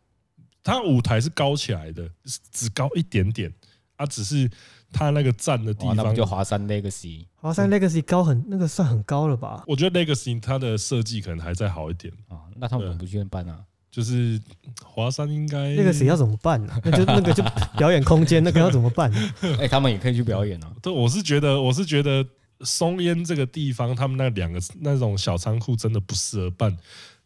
[0.64, 2.10] 它舞台是高起来的，
[2.52, 3.52] 只高一点点。
[3.98, 4.50] 它只是
[4.92, 7.26] 它那个站的地方，那不就华山 Legacy？
[7.36, 9.64] 华山 Legacy 高很，那个算很高了吧？
[9.68, 12.50] 我觉得 Legacy 它的设计可能还再好一点啊。
[12.56, 13.64] 那他们怎么不去办啊？
[13.92, 14.42] 就是
[14.84, 16.74] 华山应该 Legacy 要怎么办呢？
[16.84, 17.44] 那就那个就
[17.78, 19.12] 表演空间，那个要怎么办？
[19.60, 20.72] 哎，他们也可以去表演啊。
[20.82, 22.26] 对，我是觉得，我是觉得
[22.64, 26.78] 松烟这个地方，他们那两个那种小仓库真的不适合办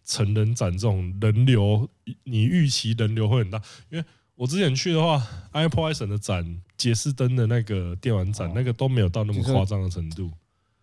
[0.05, 1.89] 成人展这种人流，
[2.23, 4.05] 你预期人流会很大，因为。
[4.37, 10.29] 我之前去的话，iPoison 的展、杰士登的那个电玩展，那个都没有到那么夸张的程度，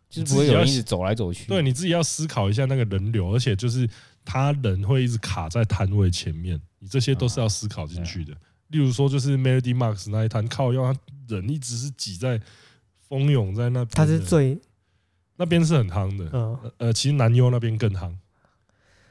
[0.09, 1.49] 就是不会有人一直走来走去。
[1.49, 3.87] 对，你自己要思考一下那个人流，而且就是
[4.25, 8.33] 他人会一直卡在摊位前面，你这些都是要思考进去的。
[8.69, 12.41] 例如说，就是 Melody Max 那一摊靠要，他人一直是挤在
[13.13, 14.59] 蜂拥在那边，他是最
[15.37, 16.31] 那边是很夯的。
[16.33, 18.11] 嗯，呃，其实男优那边更夯。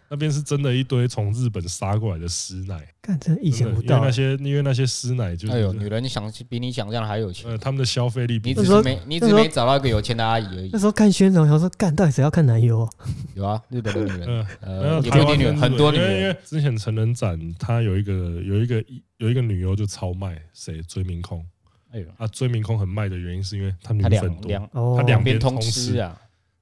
[0.10, 3.98] 那边是真的一堆从日本杀过来的师奶，干真的意想不到。
[3.98, 7.50] 因为那些因为那些师奶就是，哎呦，女人想比你想象的还有钱。
[7.50, 10.70] 呃，他们的消费力比，你只是没你只是没找到一个有钱的阿姨而已。
[10.74, 12.90] 那时候看宣传，想说干到底谁要看男优？
[13.36, 16.22] 有啊，日本的女人，呃，台湾女人很多女人。
[16.22, 18.84] 因为之前成人展，他有一个有一个
[19.18, 20.82] 有一个女优就超卖，谁？
[20.82, 21.46] 追命空。
[21.92, 26.20] 哎呦，啊，追明空很卖的原因是因为他女粉多，他两边通吃啊。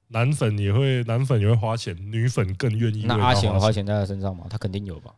[0.08, 3.04] 男粉也会，男粉也会花钱，女粉更愿意。
[3.06, 4.46] 那阿贤有花钱在他身上吗？
[4.50, 5.14] 他肯定有吧？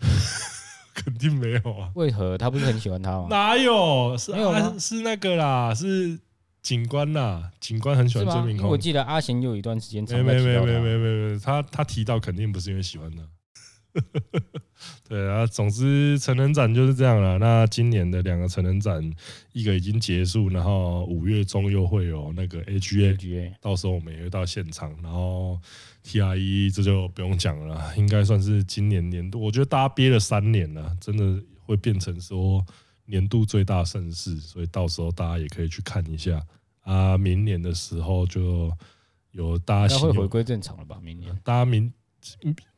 [0.94, 1.90] 肯定没有啊！
[1.94, 3.26] 为何他不是很喜欢他吗？
[3.30, 4.16] 哪有？
[4.18, 6.18] 是啊，是那个啦，是
[6.62, 8.68] 警官呐，警官很喜欢追明空。
[8.70, 10.96] 我记得阿贤有一段时间，没没没没没
[11.32, 13.22] 没，他他提到肯定不是因为喜欢他。
[15.08, 17.38] 对啊，总之成人展就是这样了。
[17.38, 19.12] 那今年的两个成人展，
[19.52, 24.96] 一个已经结束，然后五月中又会有那个 AGA，到时候我们也会到现场。
[25.02, 25.60] 然后
[26.04, 32.64] TRE 这就不用讲了，应该算是今年年度，我觉得大家憋了三年了，真的会变成说
[33.04, 36.42] 年度最大盛事，所以到时候大家也可以去看一下
[36.80, 37.18] 啊。
[37.18, 38.72] 明年的时候就
[39.32, 40.98] 有大家会回归正常了吧？
[41.02, 41.92] 明年大家明。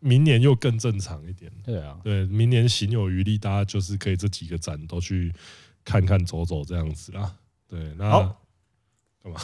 [0.01, 1.51] 明年又更正常一点。
[1.65, 5.33] 对啊，对，明年行有余力，大家就是可以这几个展都去
[5.85, 7.35] 看看走走这样子啦。
[7.69, 8.11] 对，那
[9.23, 9.41] 干嘛？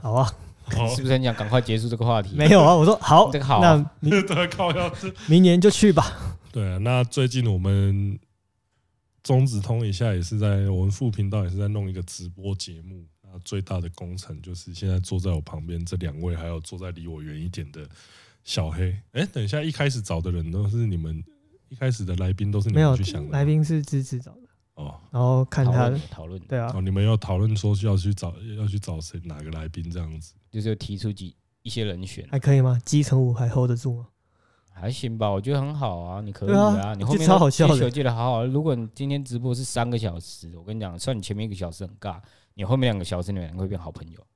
[0.00, 0.30] 好啊，
[0.94, 2.36] 是不是很想赶快结束这个话题？
[2.36, 3.60] 没有啊，我说好，这个好。
[3.60, 3.90] 那
[5.28, 6.38] 明年就去吧。
[6.52, 8.18] 对啊，那最近我们
[9.22, 13.06] 中子通一下也是在我们副频道也是在弄一个直播节目。
[13.22, 17.88] 那最大的工程就是现在坐在我旁边这两位，还有坐在离我远一点的。
[18.44, 21.22] 小黑，哎、欸，等一下，一开始找的人都是你们，
[21.68, 23.30] 一开始的来宾都是你们去想的。
[23.30, 24.40] 来宾是芝芝找的
[24.74, 32.80] 哦，然后看他讨论，对啊，哦，你们要讨论说需要去找要去找谁哪个来宾这样子，就是提出几一些人选，还可以吗？
[32.84, 34.08] 基层舞还 hold 得住吗？
[34.74, 38.46] 还行吧，我觉得很好啊，你可以啊，啊你后面超好笑的，记得好好。
[38.46, 42.18] 如果你今天直播是三个小时，我跟你讲，算你前面一个小时很尬，
[42.54, 44.26] 你后面两个小时你们两个会变好朋友。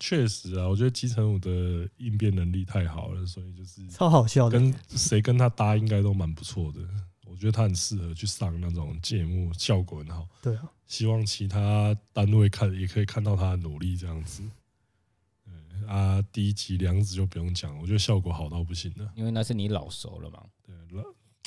[0.00, 1.50] 确实啊，我觉得金城武的
[1.96, 4.58] 应变能力太好了，所以就是超好笑的。
[4.58, 6.78] 跟谁跟他搭应该都蛮不错的，
[7.26, 10.28] 我觉得他很适合去上那种节目，效果很好。
[10.40, 14.42] 对啊，希望其他单位看也可以看到他的努力这样子。
[15.44, 19.12] 对啊，第一集梁子就不用讲，我觉得效果好到不行了。
[19.16, 20.44] 因为那是你老熟了嘛。
[20.64, 20.74] 对，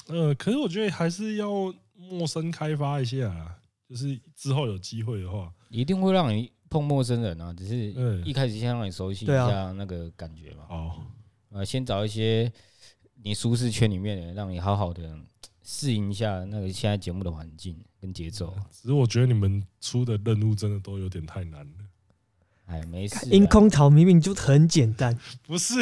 [0.08, 6.52] 呃，可是我觉得还是要陌生开发一下，就是之后有机会的话，一定会让你。
[6.72, 7.76] 碰陌生人啊，只是
[8.24, 10.64] 一开始先让你熟悉一下那个感觉嘛。
[10.70, 10.92] 哦，
[11.52, 12.50] 啊，先找一些
[13.22, 15.04] 你舒适圈里面的人，让你好好的
[15.62, 18.56] 适应一下那个现在节目的环境跟节奏。
[18.72, 21.74] 只是我觉得你们出的任务真的都有点太难了。
[22.68, 23.28] 哎，没事。
[23.30, 25.20] 阴空桃明明就很简单。
[25.44, 25.76] 不是，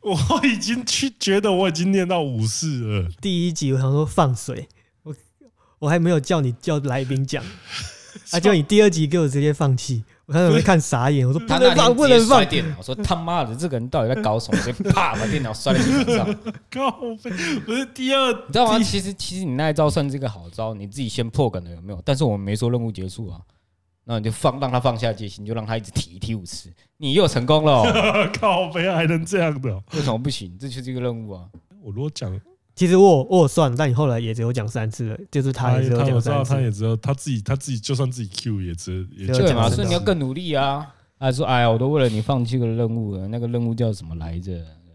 [0.00, 3.08] 我已经去觉得我已经念到五四了。
[3.20, 4.68] 第一集我想说放水，
[5.04, 5.14] 我
[5.78, 7.44] 我还没有叫你叫来宾讲，
[8.32, 10.02] 啊，叫你第二集给我直接放弃。
[10.32, 12.74] 我看到会看傻眼，我说不能放，不能放电脑。
[12.78, 14.58] 我说他妈的，这个人到底在搞什么？
[14.62, 16.26] 直接啪把电脑摔在地上。
[16.70, 16.90] 靠
[17.22, 17.30] 北，
[17.66, 18.78] 不是第二，你知道吗？
[18.78, 22.00] 其实其实你那一招算是一个好招，你自己先破梗了有没有？
[22.04, 23.38] 但是我们没说任务结束啊，
[24.04, 27.84] 那你就放让他放下戒心，就让他一直提一提五次，你又成功了。
[28.40, 29.82] 靠北还能这样的？
[29.92, 30.56] 为什么不行？
[30.58, 31.44] 这就是一个任务啊！
[31.82, 32.40] 我如果讲。
[32.74, 36.54] 其实我我算，但你后来也只有讲三次了，就是他也只有讲三次。
[36.54, 40.86] 他也知道他自己他自己就算自己 Q 也只也对嘛，所以你要更努力啊！
[41.18, 44.52] 他说：“哎呀，我都为了你放弃个任务了，那个任务叫什么来着？”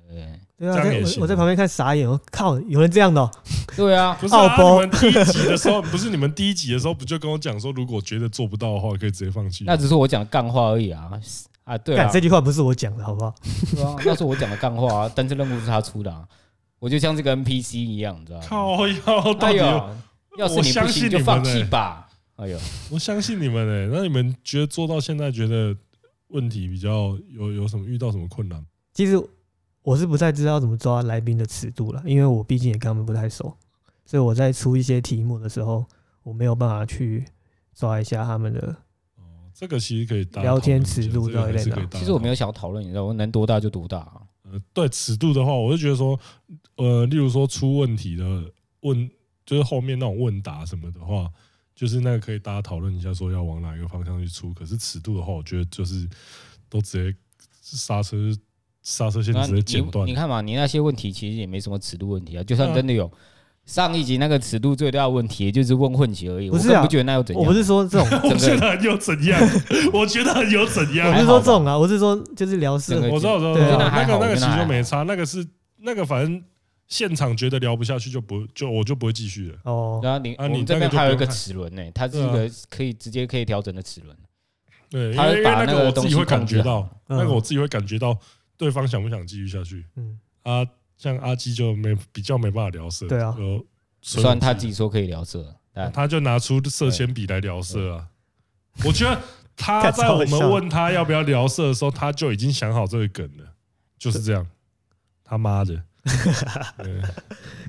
[0.10, 0.26] 对。
[0.58, 3.32] 对啊，我我在旁边看傻眼，我靠，有人这样的、喔？
[3.78, 9.66] 对啊， 不是啊，你们第一集的时候， 不是你们第一集的时候，不就跟我讲说，如果觉得做不到的话，可以直接放弃。
[9.68, 11.12] 那只是我讲的干话而已啊！
[11.64, 13.36] 啊，对啊，这句话不是我讲的，好不好？
[13.76, 16.24] 对啊，那是我讲的干话啊，但是任务是他出的，啊，
[16.80, 18.46] 我就像这个 NPC 一样，你知道吗？
[18.48, 19.96] 靠腰，哎呦，
[20.38, 22.10] 要是你不行就放弃吧。
[22.36, 22.60] 哎呦，
[22.92, 25.76] 我相信你们诶、欸，那你们觉得做到现在，觉得
[26.28, 28.66] 问题比较有有什么遇到什么困难？
[28.94, 29.22] 其实。
[29.84, 33.56] 我是不太知道怎么抓来宾的尺度了，因为我毕竟也跟他们不太熟，
[34.06, 35.86] 所以我在出一些题目的时候，
[36.24, 37.24] 我没有办法去
[37.74, 38.60] 抓一下他们的。
[39.16, 41.88] 哦，这个其实可以聊天尺度到底在哪？
[41.94, 44.27] 其实我没有想要讨论，你知道，我能多大就多大啊。
[44.52, 46.20] 呃，对尺度的话，我就觉得说，
[46.76, 49.10] 呃，例如说出问题的问，
[49.46, 51.30] 就是后面那种问答什么的话，
[51.76, 54.54] 就是那个可以大家讨论一下，说要往哪一个方向去出。
[54.54, 56.08] 可是尺度的话，我觉得就是
[56.70, 57.18] 都直接
[57.62, 58.18] 刹车。
[58.84, 60.08] 刹车线直接剪断。
[60.08, 62.44] 你看嘛，你那些问题其实也没什么尺度问题啊。
[62.46, 63.12] 就算真的有
[63.68, 66.50] 上一集那个尺度最大的问题，就是问混血而已。
[66.50, 67.44] 不是啊，我不觉得那又怎样？
[67.44, 69.40] 我不是说这种， 我觉得很有怎样？
[69.94, 71.10] 我觉得很有怎样？
[71.10, 72.96] 我不是说这种啊，我是说就是聊色。
[73.12, 75.04] 我知道，我知道，那个那个其实就没差。
[75.04, 75.46] 那个是
[75.80, 76.42] 那个，反正
[76.88, 79.58] 现场觉得聊不下去，就不就我就不会继续了。
[79.66, 84.16] 哦，然后你啊，你这边还有一个齿轮呢，它是一个可以直接可以调整的齿轮。
[84.90, 88.18] 对，因为那个我自己会感觉到，那个我自己会感觉到。
[88.60, 89.86] 对方想不想继续下去？
[89.98, 90.66] 嗯，啊，
[90.98, 93.36] 像阿基就没比较没办法聊色，对啊，
[94.02, 98.08] 虽然他自己说可以聊色，但他就拿出色铅笔来聊色啊。
[98.86, 99.22] 我觉得
[99.56, 103.54] 他 在我们问他要不要聊色的时候，他就已经想好这个梗了，
[103.98, 104.46] 就是这样。
[105.24, 105.84] 他妈的，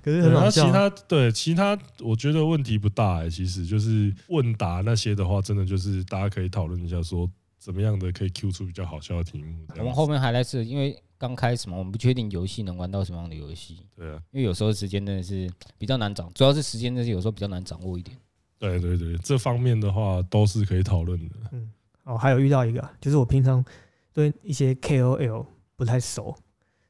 [0.03, 0.67] 可是很好笑。
[0.67, 3.29] 其他对其他，我觉得问题不大哎。
[3.29, 7.31] 其实就是问答那些的话，真的就是大家可以讨论一下说。
[7.61, 9.67] 怎么样的可以 Q 出比较好笑的题目？
[9.77, 13.85] 我们后面还来是因为刚开始嘛，我们不确定游戏能玩到什么样的游戏。
[13.97, 18.17] 对啊，因为有时候时间真的是 比较难掌，主要是时间真是有时候比较难掌握一点。
[18.59, 21.35] 对对对，这方面的话都是可以讨论的。
[21.53, 21.71] 嗯，
[22.05, 23.65] 哦，还有遇到一个，就是我平常
[24.13, 26.35] 对一些 KOL 不太熟，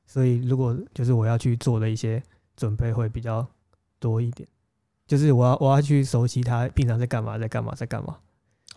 [0.06, 2.22] 所以如果就是我要去做的一些
[2.56, 3.46] 准备会比较
[3.98, 4.48] 多一点，
[5.06, 8.18] 就是我要我要去熟悉他平常在干嘛，在干嘛，在干嘛。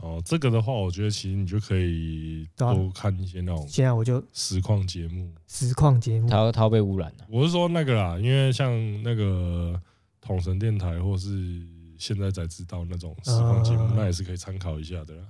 [0.02, 3.68] 哦，这个的话，我觉得其实你就可以多看一些那种。
[3.68, 7.26] 现在我就实况节目，实况节目，它它被污染了。
[7.30, 8.72] 我是说那个啦，因为像
[9.04, 9.80] 那个
[10.20, 11.62] 统神电台，或是
[11.98, 15.24] 现在才知道那种实况节目，那也是可以参考一下的啦。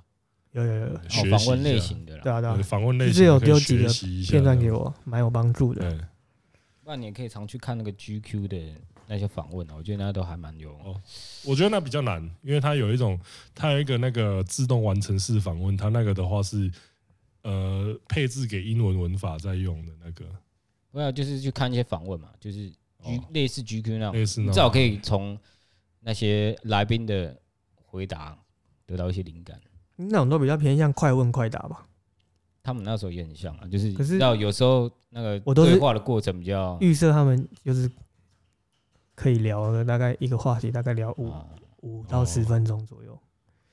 [0.54, 3.90] 有有有，学访问类型的啦，对啊对啊，访问类型，是有丢几个
[4.30, 6.10] 片段给我，蛮有帮助的。
[6.84, 8.58] 不然你也可以常去看那个 GQ 的。
[9.08, 10.96] 那些访问啊，我觉得那都还蛮有哦。
[11.46, 13.20] 我觉得那比较难，因为它有一种，
[13.54, 16.72] 它有一个那个自动完成式访问，它那个的话是
[17.42, 20.26] 呃配置给英文文法在用的那个。
[20.92, 22.70] 不要就是去看一些访问嘛，就是
[23.04, 25.38] G 类似 GQ 那种，类似那种，至少可以从
[26.00, 27.38] 那些来宾的
[27.86, 28.38] 回答
[28.86, 29.60] 得到一些灵感。
[29.98, 31.86] 那种都比较偏向快问快答吧。
[32.64, 37.92] 他们那时候也很像啊，就是可是到有时候那个对话的过程比较预设他们就是。
[39.22, 41.32] 可以聊的大概一个话题，大概聊五
[41.82, 43.16] 五到十分钟左右，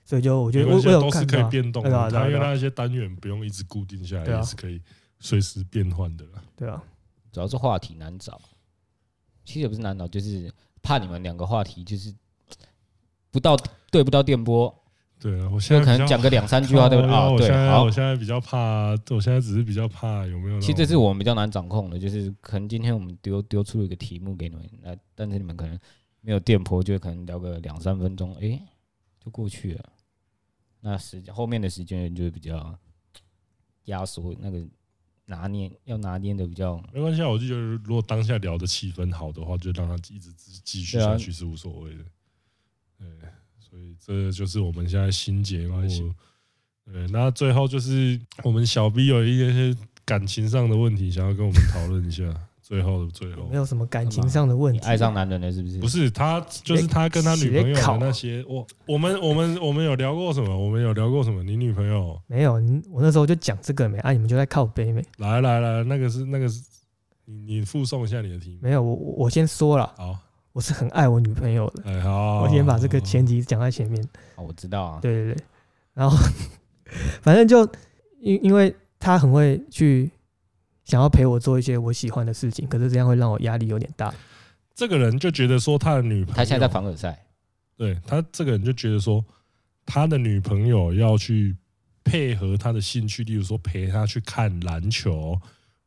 [0.04, 4.78] 所以就我觉得我我有都是可以变动的，它因为那些单元不用一直固定下来，也是可以
[5.20, 6.26] 随时变换的。
[6.54, 6.84] 对啊，
[7.32, 8.38] 主要是话题难找，
[9.42, 12.14] 其实也不是难找，就是怕你们两个话题就是
[13.30, 13.56] 不到
[13.90, 14.77] 对不到电波。
[15.20, 17.12] 对啊，我现在可能讲个两三句话， 对不对？
[17.12, 20.60] 啊，对，好，我现在比较怕，我现在只是比较怕有没有。
[20.60, 25.78] 其实这是我们比较难掌控的，就是可能今天我们丢丢出了一个题目给你们，那但是你们可能
[26.20, 28.62] 没有电波，就可能聊个两三分钟，哎，
[29.24, 29.84] 就过去了。
[30.80, 32.78] 那时间后面的时间就会比较
[33.86, 34.64] 压缩，那个
[35.26, 37.28] 拿捏要拿捏的比较没关系啊。
[37.28, 42.04] 我就觉得，如果当下聊的气氛好的话，就让他一直继续下去是无所谓的。
[42.98, 43.08] 对。
[43.68, 45.80] 所以这就是我们现在新节目。
[46.90, 52.24] 对，那最后就是我们小 B 有一些感情上的问题，想要跟我们讨论一下。
[52.68, 54.80] 最后的最后，没有什么感情上的问题。
[54.80, 55.78] 爱上男人了是不是？
[55.78, 58.44] 不是，他就是他跟他女朋友的那些。
[58.46, 60.54] 我我们我们我们有聊过什么？
[60.54, 61.42] 我们有聊过什么？
[61.42, 62.60] 你女朋友没有？
[62.90, 64.12] 我那时候就讲这个没啊？
[64.12, 65.02] 你们就在靠背没？
[65.16, 66.62] 来来来，那个是那个是，
[67.24, 68.58] 你你附送一下你的题目。
[68.60, 69.90] 没有，我我先说了。
[69.96, 70.18] 好。
[70.58, 74.02] 我是很爱我女朋友的，哎好，我先把这个前提讲在前面。
[74.34, 74.98] 哦，我知道啊。
[75.00, 75.44] 对对对，
[75.94, 76.16] 然后
[77.22, 77.64] 反正就
[78.18, 80.10] 因因为他很会去
[80.84, 84.12] 想要陪我做一些我喜欢的事情，可是这样会让我压力有点大。
[84.74, 87.24] 这个人就觉得说他的女朋友，他现在在凡尔赛，
[87.76, 89.24] 对他这个人就觉得说
[89.86, 91.56] 他的女朋友要去
[92.02, 95.40] 配合他的兴趣，例如说陪他去看篮球，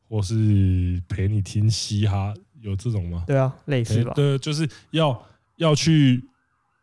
[0.08, 2.32] 或是陪你听嘻哈，
[2.62, 3.24] 有这种吗？
[3.26, 4.12] 对啊，类似吧。
[4.14, 5.22] 对，就是要
[5.56, 6.24] 要去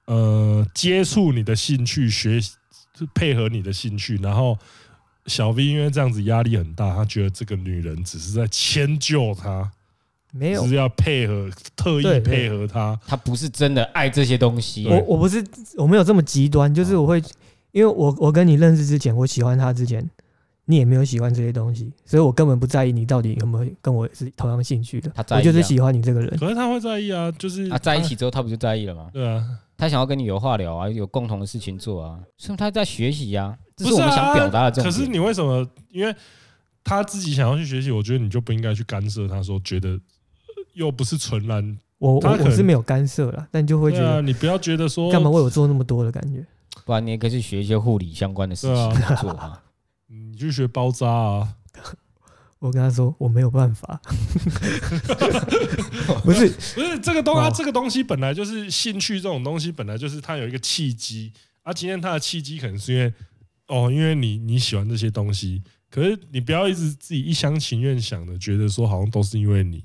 [0.05, 2.39] 呃接触你的兴趣，学
[3.15, 4.57] 配合你的兴趣，然后。
[5.25, 9.69] 小 V 因为这样子压力很大，他觉得这个女人只是在迁就他，
[10.31, 14.87] 没有，只是要配合，特意配合他，他不是真的爱这些东西。
[14.87, 15.45] 我我不是
[15.77, 17.21] 我没有这么极端，就是我会，
[17.71, 20.09] 因为我我跟你认识之前，我喜欢他之前，
[20.69, 25.09] 你也没有喜欢这些东西，所以我根本不在意你到底有没有跟我是同样兴趣的。
[25.15, 26.29] 他在意，我就是喜欢你这个人。
[26.37, 29.09] 可是他会在意啊，就是啊在一起之后，他不就在意了吗？
[29.11, 29.43] 对啊，
[29.75, 33.57] 他想要跟你有话聊啊，有共同的事情做啊，所以他在学习呀。
[33.75, 34.91] 这是我们想表达的这种。
[34.91, 35.67] 可是你为什么？
[35.89, 36.15] 因为
[36.83, 39.27] 他自己想要去学习，我觉得你就不应该去干涉。
[39.27, 39.99] 他说觉得
[40.75, 46.45] 又不是纯然，我我我是没有干涉了，但就会觉得你不要觉得说干嘛为我做那么多的感觉。
[46.85, 49.59] 不然你也可以去学一些护理相关的事情做啊。
[50.39, 51.55] 你去学包扎啊。
[52.59, 53.99] 我跟他说我没有办法。
[56.23, 61.33] 不是不是这个东西，这个东西本来就是兴趣，这种东西本来就是它有一个契机。
[61.63, 63.13] 啊，今天他的契机可能是因为。
[63.67, 65.61] 哦，因为你你喜欢这些东西，
[65.91, 69.83] 可是你不要一直自己一厢情愿想的，觉得说好像都是因为你，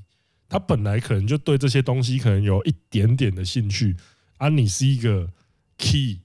[0.48, 3.94] 他本来可能就对这些东西可能有一点点的兴趣，
[4.38, 5.28] 啊，你是一个
[5.76, 6.20] key，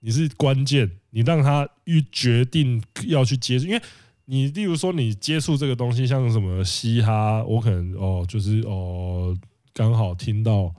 [0.00, 3.82] 你是关键，你让他一决定要去接触，因为
[4.26, 9.36] 你例如说你接触这个东西，像什么嘻哈，我可能哦就是哦
[9.72, 10.74] 刚好听到，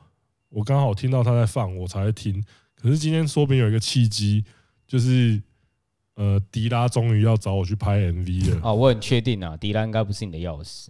[0.49, 2.43] 我刚好听到他在放，我才会听，
[2.75, 4.43] 可是今天说不定有一个契机，
[4.87, 5.41] 就是。
[6.15, 8.59] 呃，迪拉终于要找我去拍 MV 了。
[8.61, 10.87] 哦，我很确定啊，迪拉应该不是你的钥匙，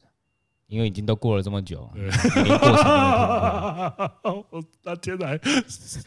[0.65, 1.87] 因为已经都过了这么久。
[1.93, 2.09] 对，
[4.49, 5.39] 我那天还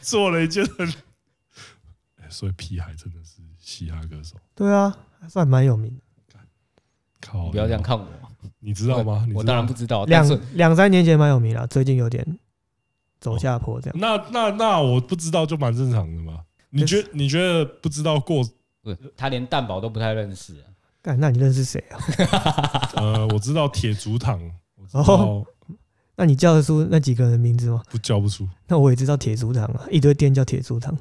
[0.01, 0.93] 做了一件很，
[2.33, 4.35] 所以屁孩真的是嘻哈歌手。
[4.55, 6.01] 对啊，还算蛮有名的。
[7.21, 8.05] 靠，不要这样看我，
[8.59, 9.25] 你知道吗？
[9.33, 10.03] 我当然不知道。
[10.05, 12.37] 两两三年前蛮有名了，最近有点
[13.21, 13.97] 走下坡这样。
[13.97, 16.41] 那那那我不知道就蛮正常的嘛。
[16.69, 18.43] 你觉你觉得不知道过？
[18.81, 20.67] 不，他连蛋堡都不太认识啊。
[21.01, 22.91] 干，那你认识谁啊？
[22.97, 24.41] 呃，我知道铁竹堂。
[24.91, 25.45] 哦，
[26.17, 27.81] 那你叫得出那几个人的名字吗？
[27.89, 28.47] 不叫不出。
[28.67, 30.93] 那我也知道铁竹堂啊，一堆店叫铁竹堂。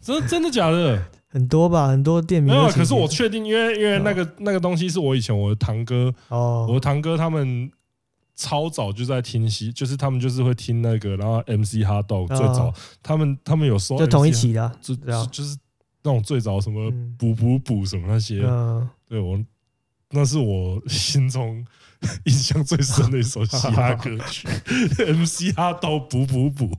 [0.00, 1.02] 真真的假的？
[1.30, 2.54] 很多吧，很多店名。
[2.54, 7.70] 没有，可是我确定，因为因为那个那个东西是我以前我的堂哥哦，我的堂哥他们
[8.34, 12.72] 超早就在听戏，就是他们就是会听那个，然后 MC HotDog 最早，
[13.02, 14.94] 他们他们有说就同一起的，就
[15.26, 15.56] 就是。
[16.00, 18.40] 那种最早什么补补补什么那些，
[19.06, 19.38] 对我
[20.10, 21.62] 那是我心中
[22.24, 24.46] 印象最深的一首嘻哈歌曲。
[25.12, 26.70] MC 哈都补补补，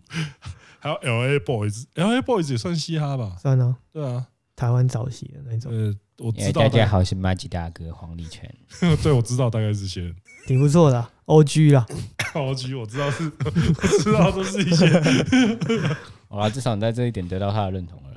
[0.80, 3.36] 还有 LA Boys，LA Boys 也算嘻哈吧？
[3.40, 4.26] 算啊，对啊，
[4.56, 5.72] 台湾早期的那种。
[5.72, 6.62] 呃，我知道。
[6.62, 8.50] 大家好，是麻吉大哥黄立全。
[9.04, 10.14] 对，我知道大概是些，
[10.48, 11.06] 挺不错的。
[11.26, 11.86] OG 啦
[12.34, 13.50] ，OG 我知道是， 我
[14.02, 14.88] 知道都是一些。
[16.28, 18.10] 好啦，至少你在这一点得到他的认同了。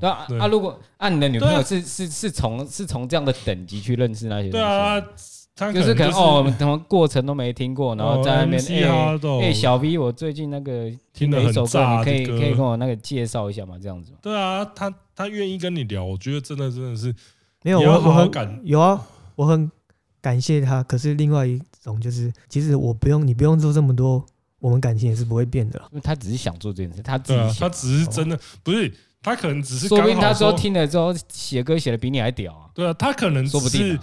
[0.00, 4.98] 对啊，啊，如果按、啊、你的女朋友是是是从是从这样的等级去认识那些对啊，
[5.56, 13.76] 就，就是可能哦，什么过程都没听过，然后在那边哎哎，小 V，我最近那个听了一首歌，你可以可以跟我那个介绍一下吗？
[13.80, 14.12] 这样子。
[14.20, 17.14] 对啊，他他愿意跟你聊，我觉得真的真的是
[17.62, 19.00] 没有，我我很感有啊，
[19.36, 19.70] 我很
[20.20, 20.82] 感谢他。
[20.82, 24.24] 可是另外一种就是，其实我不用你不用做这么多，
[24.58, 25.80] 我们感情也是不会变的。
[25.92, 28.92] 因为他只是想做这件事，他自己、啊、他只是真的不是。
[29.22, 32.68] 他可能只是，说不定他说听了之后写歌写的比你还屌啊！
[32.74, 33.98] 对啊，他可能说不定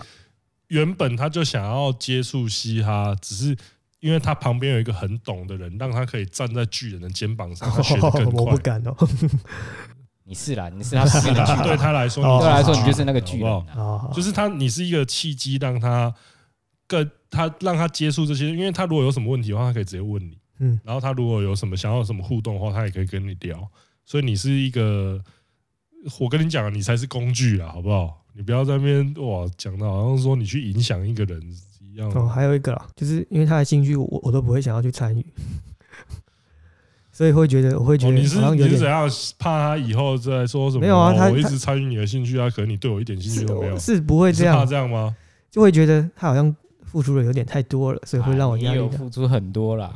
[0.72, 3.56] 原本他就想要接触嘻哈，只是
[4.00, 8.44] 因为他旁边有一个很懂的人，让他可以站在巨人的肩膀上，他 学得更快。
[8.44, 8.96] 我不敢哦，
[10.24, 13.66] 你是啦，你是他旁边的巨人，对他来说，对他来说你就是那个巨人，
[14.14, 16.14] 就是他，你是一个契机，让他
[16.88, 23.70] 更他让他接触这些，因为他如果有什么问题的话，他可以直接问你，嗯，然后他如果有什么想要什么互动的话，他也可以跟你聊。
[24.06, 25.22] 所以你是一个，
[26.18, 28.21] 我跟你讲，你才是工具啦，好不好？
[28.34, 31.42] 你不要在那边哇讲的好像说你去影响一个人
[31.82, 32.10] 一样。
[32.14, 35.26] 哦，还有一个啦，就是因为他的兴趣，我我都不会想要去参与，
[37.12, 40.82] 所以会觉得我会觉得、哦、你是你是怎样怕他以后再说什么？
[40.82, 45.16] 没有啊，他我一直参与你的兴趣啊，可能你对我一点兴趣都没有，是，是不会这样怕这样吗？
[45.50, 48.78] 就会觉得他好像付出的有点太多了，所以会让我压力。
[48.78, 49.94] 有付出很多啦，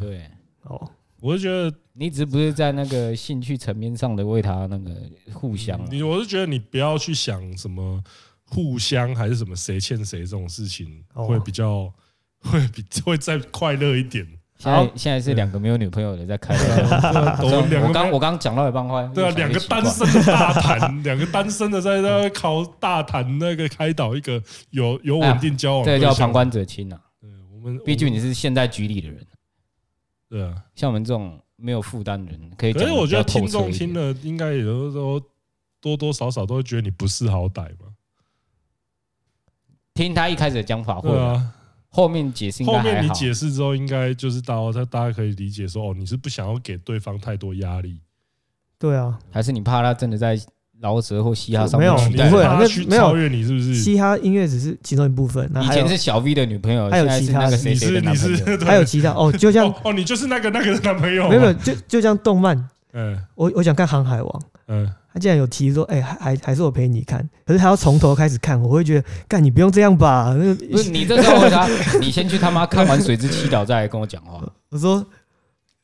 [0.00, 0.22] 对，
[0.64, 0.90] 哦。
[1.20, 4.94] 我是觉得你只不是在那个兴趣层面上的为他那个
[5.32, 8.02] 互相，你我是觉得你不要去想什么
[8.44, 11.92] 互相还是什么谁欠谁这种事情，会比较
[12.40, 14.26] 会比会再快乐一点。
[14.58, 16.54] 现在现在是两个没有女朋友的在开。
[16.56, 26.98] 我刚我刚讲到一半话，对啊，两个单身的大谈，两个单身的在那考大谈那个开导一个有有稳定交往，这叫旁观者清啊。
[27.20, 29.26] 对，我们毕竟你是现在局里的人。
[30.30, 32.72] 对啊，像我们这种没有负担的人，可以。
[32.72, 35.20] 可是我觉得听众听了，应该也都说
[35.80, 37.92] 多多少少都会觉得你不识好歹嘛。
[39.94, 41.52] 听他一开始的讲法会啊。
[41.88, 48.02] 后面解释，后面你解释之后，应该就是到他大家可以理解说，哦，你是不想要给对方太多压力，
[48.78, 50.38] 对啊，还是你怕他真的在
[50.80, 52.58] 饶舌或嘻哈上面没有不会啊？
[52.60, 53.74] 那没有超越你是不是？
[53.74, 55.50] 嘻哈音乐只是其中一部分。
[55.62, 64.90] 以前是小 V 的女朋友，还有其他的谁谁的男朋友，还有其他哦，就像 哦，你就是那个那个男朋友，没有，就就像动漫，嗯，我我想看《航海王》，嗯。
[65.16, 70.36] 他竟然有提说，哎，还还还是我陪你看，可是他要从头开始看，我会觉得，干你不用这样吧？
[70.38, 71.66] 那不是你这时候回答，
[71.98, 74.38] 你先去他妈看完《水之七岛》再来跟我讲话。
[74.68, 75.02] 我说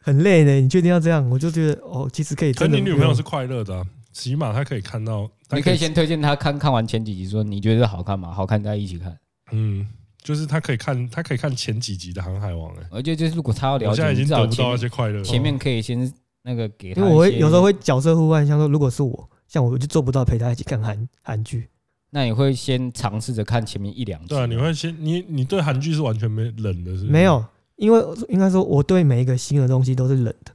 [0.02, 1.26] 很累呢，你确定要这样？
[1.30, 2.52] 我就觉得哦，其实可以。
[2.52, 3.82] 可你女朋友是快乐的，
[4.12, 5.28] 起码他可以看到。
[5.50, 8.32] 你可以先推荐他看看完前几集，说你觉得好看吗？
[8.32, 9.18] 好看，大家一起看。
[9.50, 9.86] 嗯，
[10.22, 12.86] 就是他可以看，他可以看前几集的《航海王》哎。
[12.90, 15.22] 而且就是如果他要了解，我现在已经得不到那些快乐。
[15.22, 16.12] 前面可以先。
[16.44, 21.68] 那个给他，因为我会有时候会角色互换，像说如果是我，像我就做不到陪他一起看韩韩剧。
[22.10, 24.30] 那你会先尝试着看前面一两集？
[24.30, 27.12] 对啊，你会先你你对韩剧是完全没冷的，是不是？
[27.12, 27.44] 没有，
[27.76, 30.51] 因为应该说我对每一个新的东西都是冷的，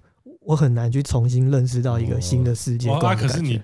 [0.48, 3.14] 我很难去重新认识到一个新的世界观。
[3.14, 3.62] 啊，可是你，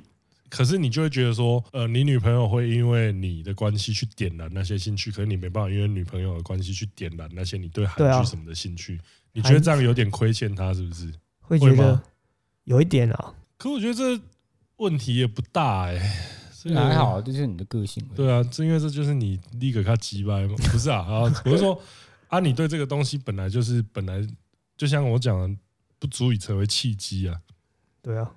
[0.50, 9.00] 可是你就会觉得说，呃，你女朋友会因为你的关系去点燃那些兴趣，可是你没办法因为女朋友的关系去点燃那些你对韩剧什么的兴趣。
[9.32, 11.10] 你觉得这样有点亏欠她，是不是？
[11.40, 12.02] 会觉得。
[12.66, 14.22] 有一点啊，可我觉得这
[14.78, 16.12] 问题也不大哎、欸，
[16.64, 18.02] 这还好，这就是你的个性。
[18.14, 21.00] 对啊，正因为这就是你立刻他击败吗，不是啊？
[21.00, 21.82] 啊，我是说
[22.28, 24.26] 啊，你对这个东西本来就是本来
[24.78, 25.58] 就像我讲的，
[26.04, 27.40] 不足以成为契机啊。
[28.02, 28.30] 对啊，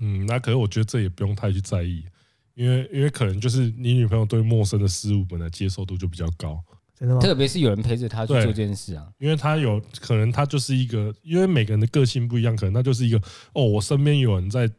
[0.00, 2.04] 嗯，那可是我觉得这也不用太去在意，
[2.52, 6.62] 因为因为可能就是你女朋友对陌生的事物本来接受度就比较高。
[6.94, 13.16] 真的吗特别是有人陪着他去做这件事啊，因为他有可能他就是一个，因为每个人的个性不一样，可能他就是一个
[13.54, 14.70] 哦，我身边有人在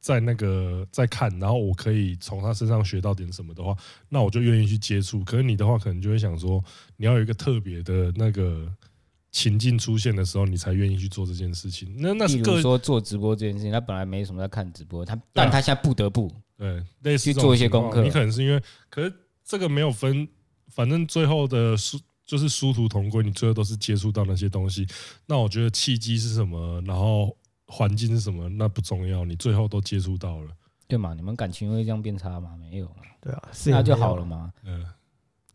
[0.00, 3.76] 在那个在看，然后我可以从他身上学到点什么的话，
[4.08, 5.22] 那我就愿意去接触。
[5.24, 6.64] 可是你的话，可能就会想说，
[6.96, 8.66] 你要有一个特别的那个
[9.36, 11.94] 情境出现的时候，你才愿意去做这件事情。
[11.98, 18.02] 那那是个说做直播这件事情，他本来没什么在看直播，他但他现在不得不对类似去做一些功课。
[18.02, 19.12] 你可能是因为，可是
[19.44, 20.26] 这个没有分。
[20.68, 24.86] 反正最后的殊就是殊途同归，你最后都是接触到那些东西。
[25.26, 27.34] 那我觉得契机是什么，然后
[27.66, 30.50] 环境是什么，那不重要，你最后都接触到了，
[30.88, 31.14] 对嘛？
[31.14, 32.56] 你们感情会这样变差吗？
[32.58, 34.52] 没有，对啊，那就好了嘛。
[34.64, 34.84] 嗯，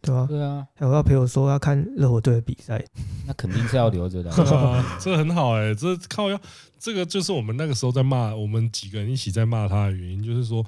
[0.02, 0.68] 对啊，对啊。
[0.76, 2.84] 还有要陪我说要看热火队的比赛，
[3.28, 4.32] 那肯定是要留着的。
[5.00, 6.40] 这很好哎、欸，这靠要
[6.80, 10.66] 这个就是我们那个时候在骂我们几个人一起在骂他的原因，就是说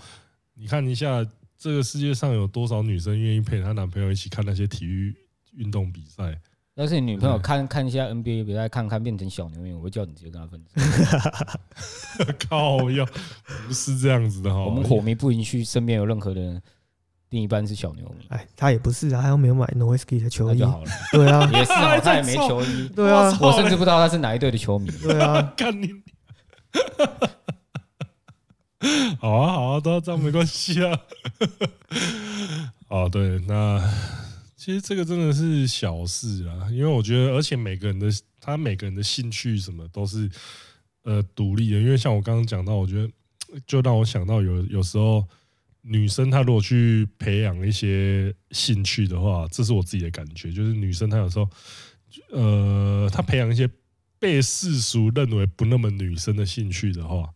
[0.56, 1.26] 你看一下。
[1.56, 5.16] 这个世界上有多少女生愿意陪她男朋友一起看那些体育
[5.54, 6.38] 运动比赛？
[6.76, 12.36] 要是你女朋友看看一下 NBA 比赛，看看变成小牛牛，我会叫你直接跟她分手。
[12.50, 13.06] 靠，要
[13.66, 14.60] 不是这样子的哈。
[14.62, 16.62] 我们火迷不允许身边有任何的
[17.34, 18.26] 另一半是小牛迷。
[18.30, 20.92] 哎，他也不是啊，他又没有买 Nowitzki 的球衣就好了。
[21.12, 22.88] 对啊， 也是啊，他也没球衣。
[22.96, 24.92] 对啊，我甚至不知道他是哪一队的球迷。
[25.02, 25.90] 对啊， 看你。
[29.20, 31.00] 好啊，好啊，都这样没关系啊。
[32.88, 33.82] 哦，对，那
[34.56, 38.08] 其实这个真的是小事啊，因为我觉得，而且每个人的
[38.40, 40.30] 他每个人的兴趣什么都是
[41.04, 41.80] 呃独立的。
[41.80, 43.10] 因为像我刚刚讲到，我觉得
[43.66, 45.26] 就让我想到有有时候
[45.84, 51.48] 女生她如果去培养一些兴趣的话，这是我自己的感觉，就是女生她有时候
[52.32, 53.70] 呃她培养一些
[54.18, 57.30] 被世俗认为不那么女生的兴趣的话。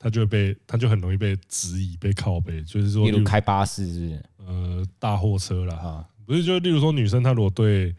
[0.00, 4.24] 她就会被，她就很容易被质疑、被靠背，就是说，例如开巴士是不是？
[4.46, 7.92] 呃，大货车啦，哈，不是，就例如说，女生她如果对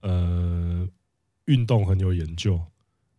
[0.00, 0.84] 呃
[1.44, 2.60] 运动很有研究，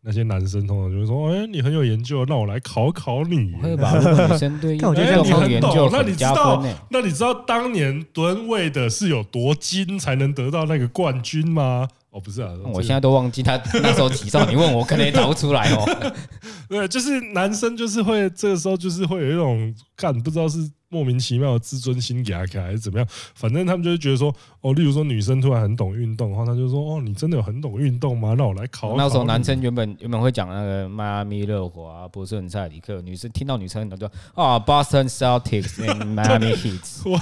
[0.07, 3.51] 那些男生通常就会说，哎，你很有研究，那我来考考你。
[3.61, 3.93] 会吧？
[4.31, 11.85] 女生对运动 很有研究，那你知道，那你知道当年吨位的是有多精才能得到那个冠军吗？
[12.11, 16.13] 哦，不是啊，我现在都忘记他那时候几少，你问我可能也答不出来哦。
[16.69, 20.59] 对，就是男生就是会这个时候就是会有一种干不知道是
[20.89, 23.07] 莫名其妙的自尊心给他开，还是怎么样？
[23.35, 28.33] 反正他们就会觉得说，哦，例如说女生突然很懂运动的话，他就说，哦，你真的有很懂运动吗？
[28.35, 28.95] 让我来考，考。
[28.95, 37.19] 那时候男生原本原本会讲那个迈阿密热火啊，波士顿塞里克，女生听到女生很多就啊，Boston Celtics and Miami Heat， 我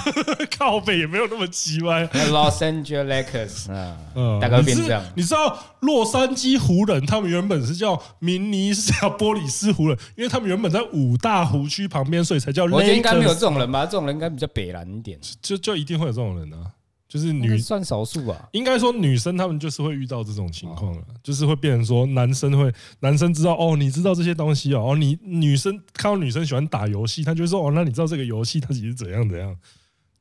[0.55, 2.05] 靠北也没有那么奇怪。
[2.30, 5.03] Los Angeles Lakers 啊，嗯，大概变这样。
[5.16, 12.66] 你知道洛杉矶湖人，他们原本是叫明尼是叫波里斯湖人，因为他们原本在五大湖区旁边，所以才叫。
[12.66, 16.72] 我觉得应该没有这种人吧，这种人应该比较北蓝一点，就就一定会有这种人啊，
[17.08, 18.49] 就是女算少数吧。
[18.51, 29.56] 应该说女生她们就是会遇到这种情况了，就是会变成说男生会男生知道哦，你知道这些东西哦，哦，你女生看到女生喜欢打游戏，他就会说哦，那你知道这个游戏它其实怎样怎样。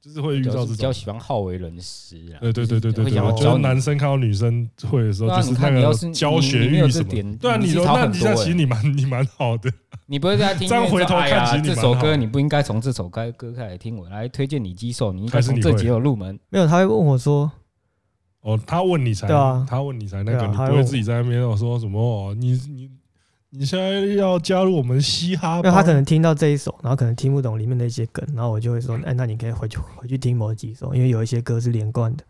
[0.04, 7.36] 就是会遇到这种比较喜欢好为人师啊，对对对对对对，我觉得男生看到女生会的时候，就是那个教学欲什么。
[7.38, 9.72] 对啊，你说那其实你蛮你蛮好的，
[10.04, 10.68] 你不会在听。
[10.68, 16.38] 这样回头看，其实这首歌你不应该从这首歌歌开始听，我来推荐你几首，你应该从这几首入门。
[16.50, 17.50] 没有，他会问我说，
[18.42, 22.90] 哦，他问你才，对啊他问你才那个，你不会自己在那边说什么哦，你你。
[23.56, 25.60] 你现在要加入我们嘻哈？
[25.62, 32.24] 那他可能听到这一首，然后可能听不懂里面的一些梗，然后我就会说：“哎，那你可以回去回去听某几首，因为有一些歌是连贯的，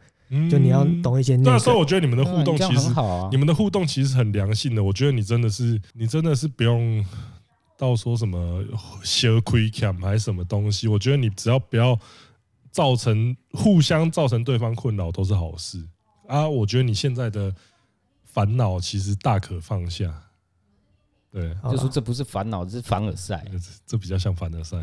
[0.51, 4.85] 就你要懂一些。”那时候我觉得你们的互动其实好啊，你们的互动其实很良性的。
[4.85, 7.03] 我觉得你真的是，你真的是不用
[7.79, 8.63] 到说什么
[9.03, 10.89] 小亏 cam 还是什么东西。
[10.89, 11.99] 我觉得你只要不要
[12.71, 15.83] 造成互相造成对方困扰，都是好事
[16.29, 16.47] 啊。
[16.47, 17.51] 我觉得你现在的
[18.25, 20.13] 烦恼其实大可放下。
[21.35, 23.45] 对，就说这不是烦恼，这是凡尔赛。
[23.85, 24.79] 这比较像凡尔赛。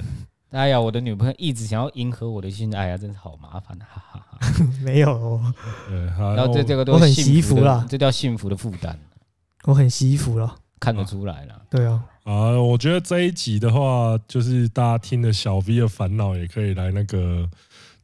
[0.49, 4.37] 哎呀，我的女朋友一直想要迎合我的心，哎呀，真是好麻烦，哈哈哈。
[4.83, 5.53] 没有、哦，
[5.87, 8.99] 对，然后这这个都我很惜福了，这叫幸福的负担。
[9.63, 11.61] 我很惜福了，看得出来了。
[11.69, 17.49] 对啊，啊，我觉得这一集的话，就是大家听了小 V 的烦恼，也可以来那个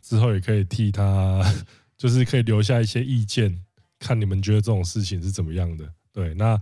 [0.02, 1.44] 之后也可以替他，
[1.98, 3.62] 就是可以留下一些意见，
[4.00, 5.84] 看你们觉得这种事情是怎么样的。
[6.14, 6.58] 对，那。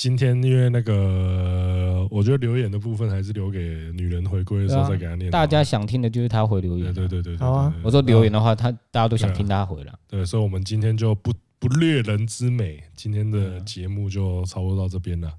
[0.00, 3.58] 今天因为那个，我觉得留言的部分还是留给
[3.92, 5.30] 女人回归的时候再给她念。
[5.30, 6.86] 大家想听的就是她回留言。
[6.94, 7.36] 对对对对。
[7.36, 7.74] 好啊。
[7.82, 9.92] 我说留言的话，她大家都想听她回了。
[10.08, 15.30] 对，所以，我们今天就不不掠人之美，今天的节目就差不多到这边了。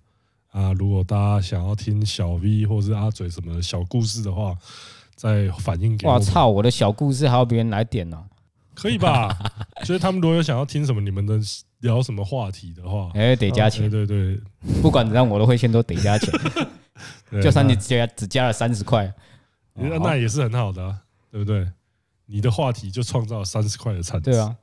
[0.52, 4.56] 啊，如果大家想要听小 V 或是阿嘴什么小故事的话，
[5.16, 6.14] 再反映给我。
[6.14, 8.24] 我操，我的小故事还要别人来点呢？
[8.74, 9.36] 可以吧？
[9.84, 11.40] 所 以他们如果有想要听什么，你们的。
[11.82, 13.90] 聊什么话题的话，哎，得加钱。
[13.90, 14.42] 对对对，
[14.84, 16.32] 不管怎样，我都会先都得加钱。
[17.42, 19.12] 就算你加只加了三十块，
[19.74, 21.02] 那也是很好的，啊
[21.32, 21.68] 对不对？
[22.28, 24.30] 你的话题就创造了三十块的产值。
[24.30, 24.56] 对啊，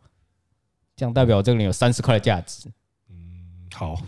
[0.94, 2.70] 这样代表这个人有三十块的价值。
[3.11, 4.00] 嗯，好，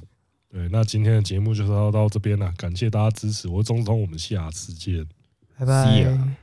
[0.48, 5.04] 对，那今天的节目就是要到这边了，感谢大家支持，我是中东，我们下次见，
[5.58, 6.39] 拜拜。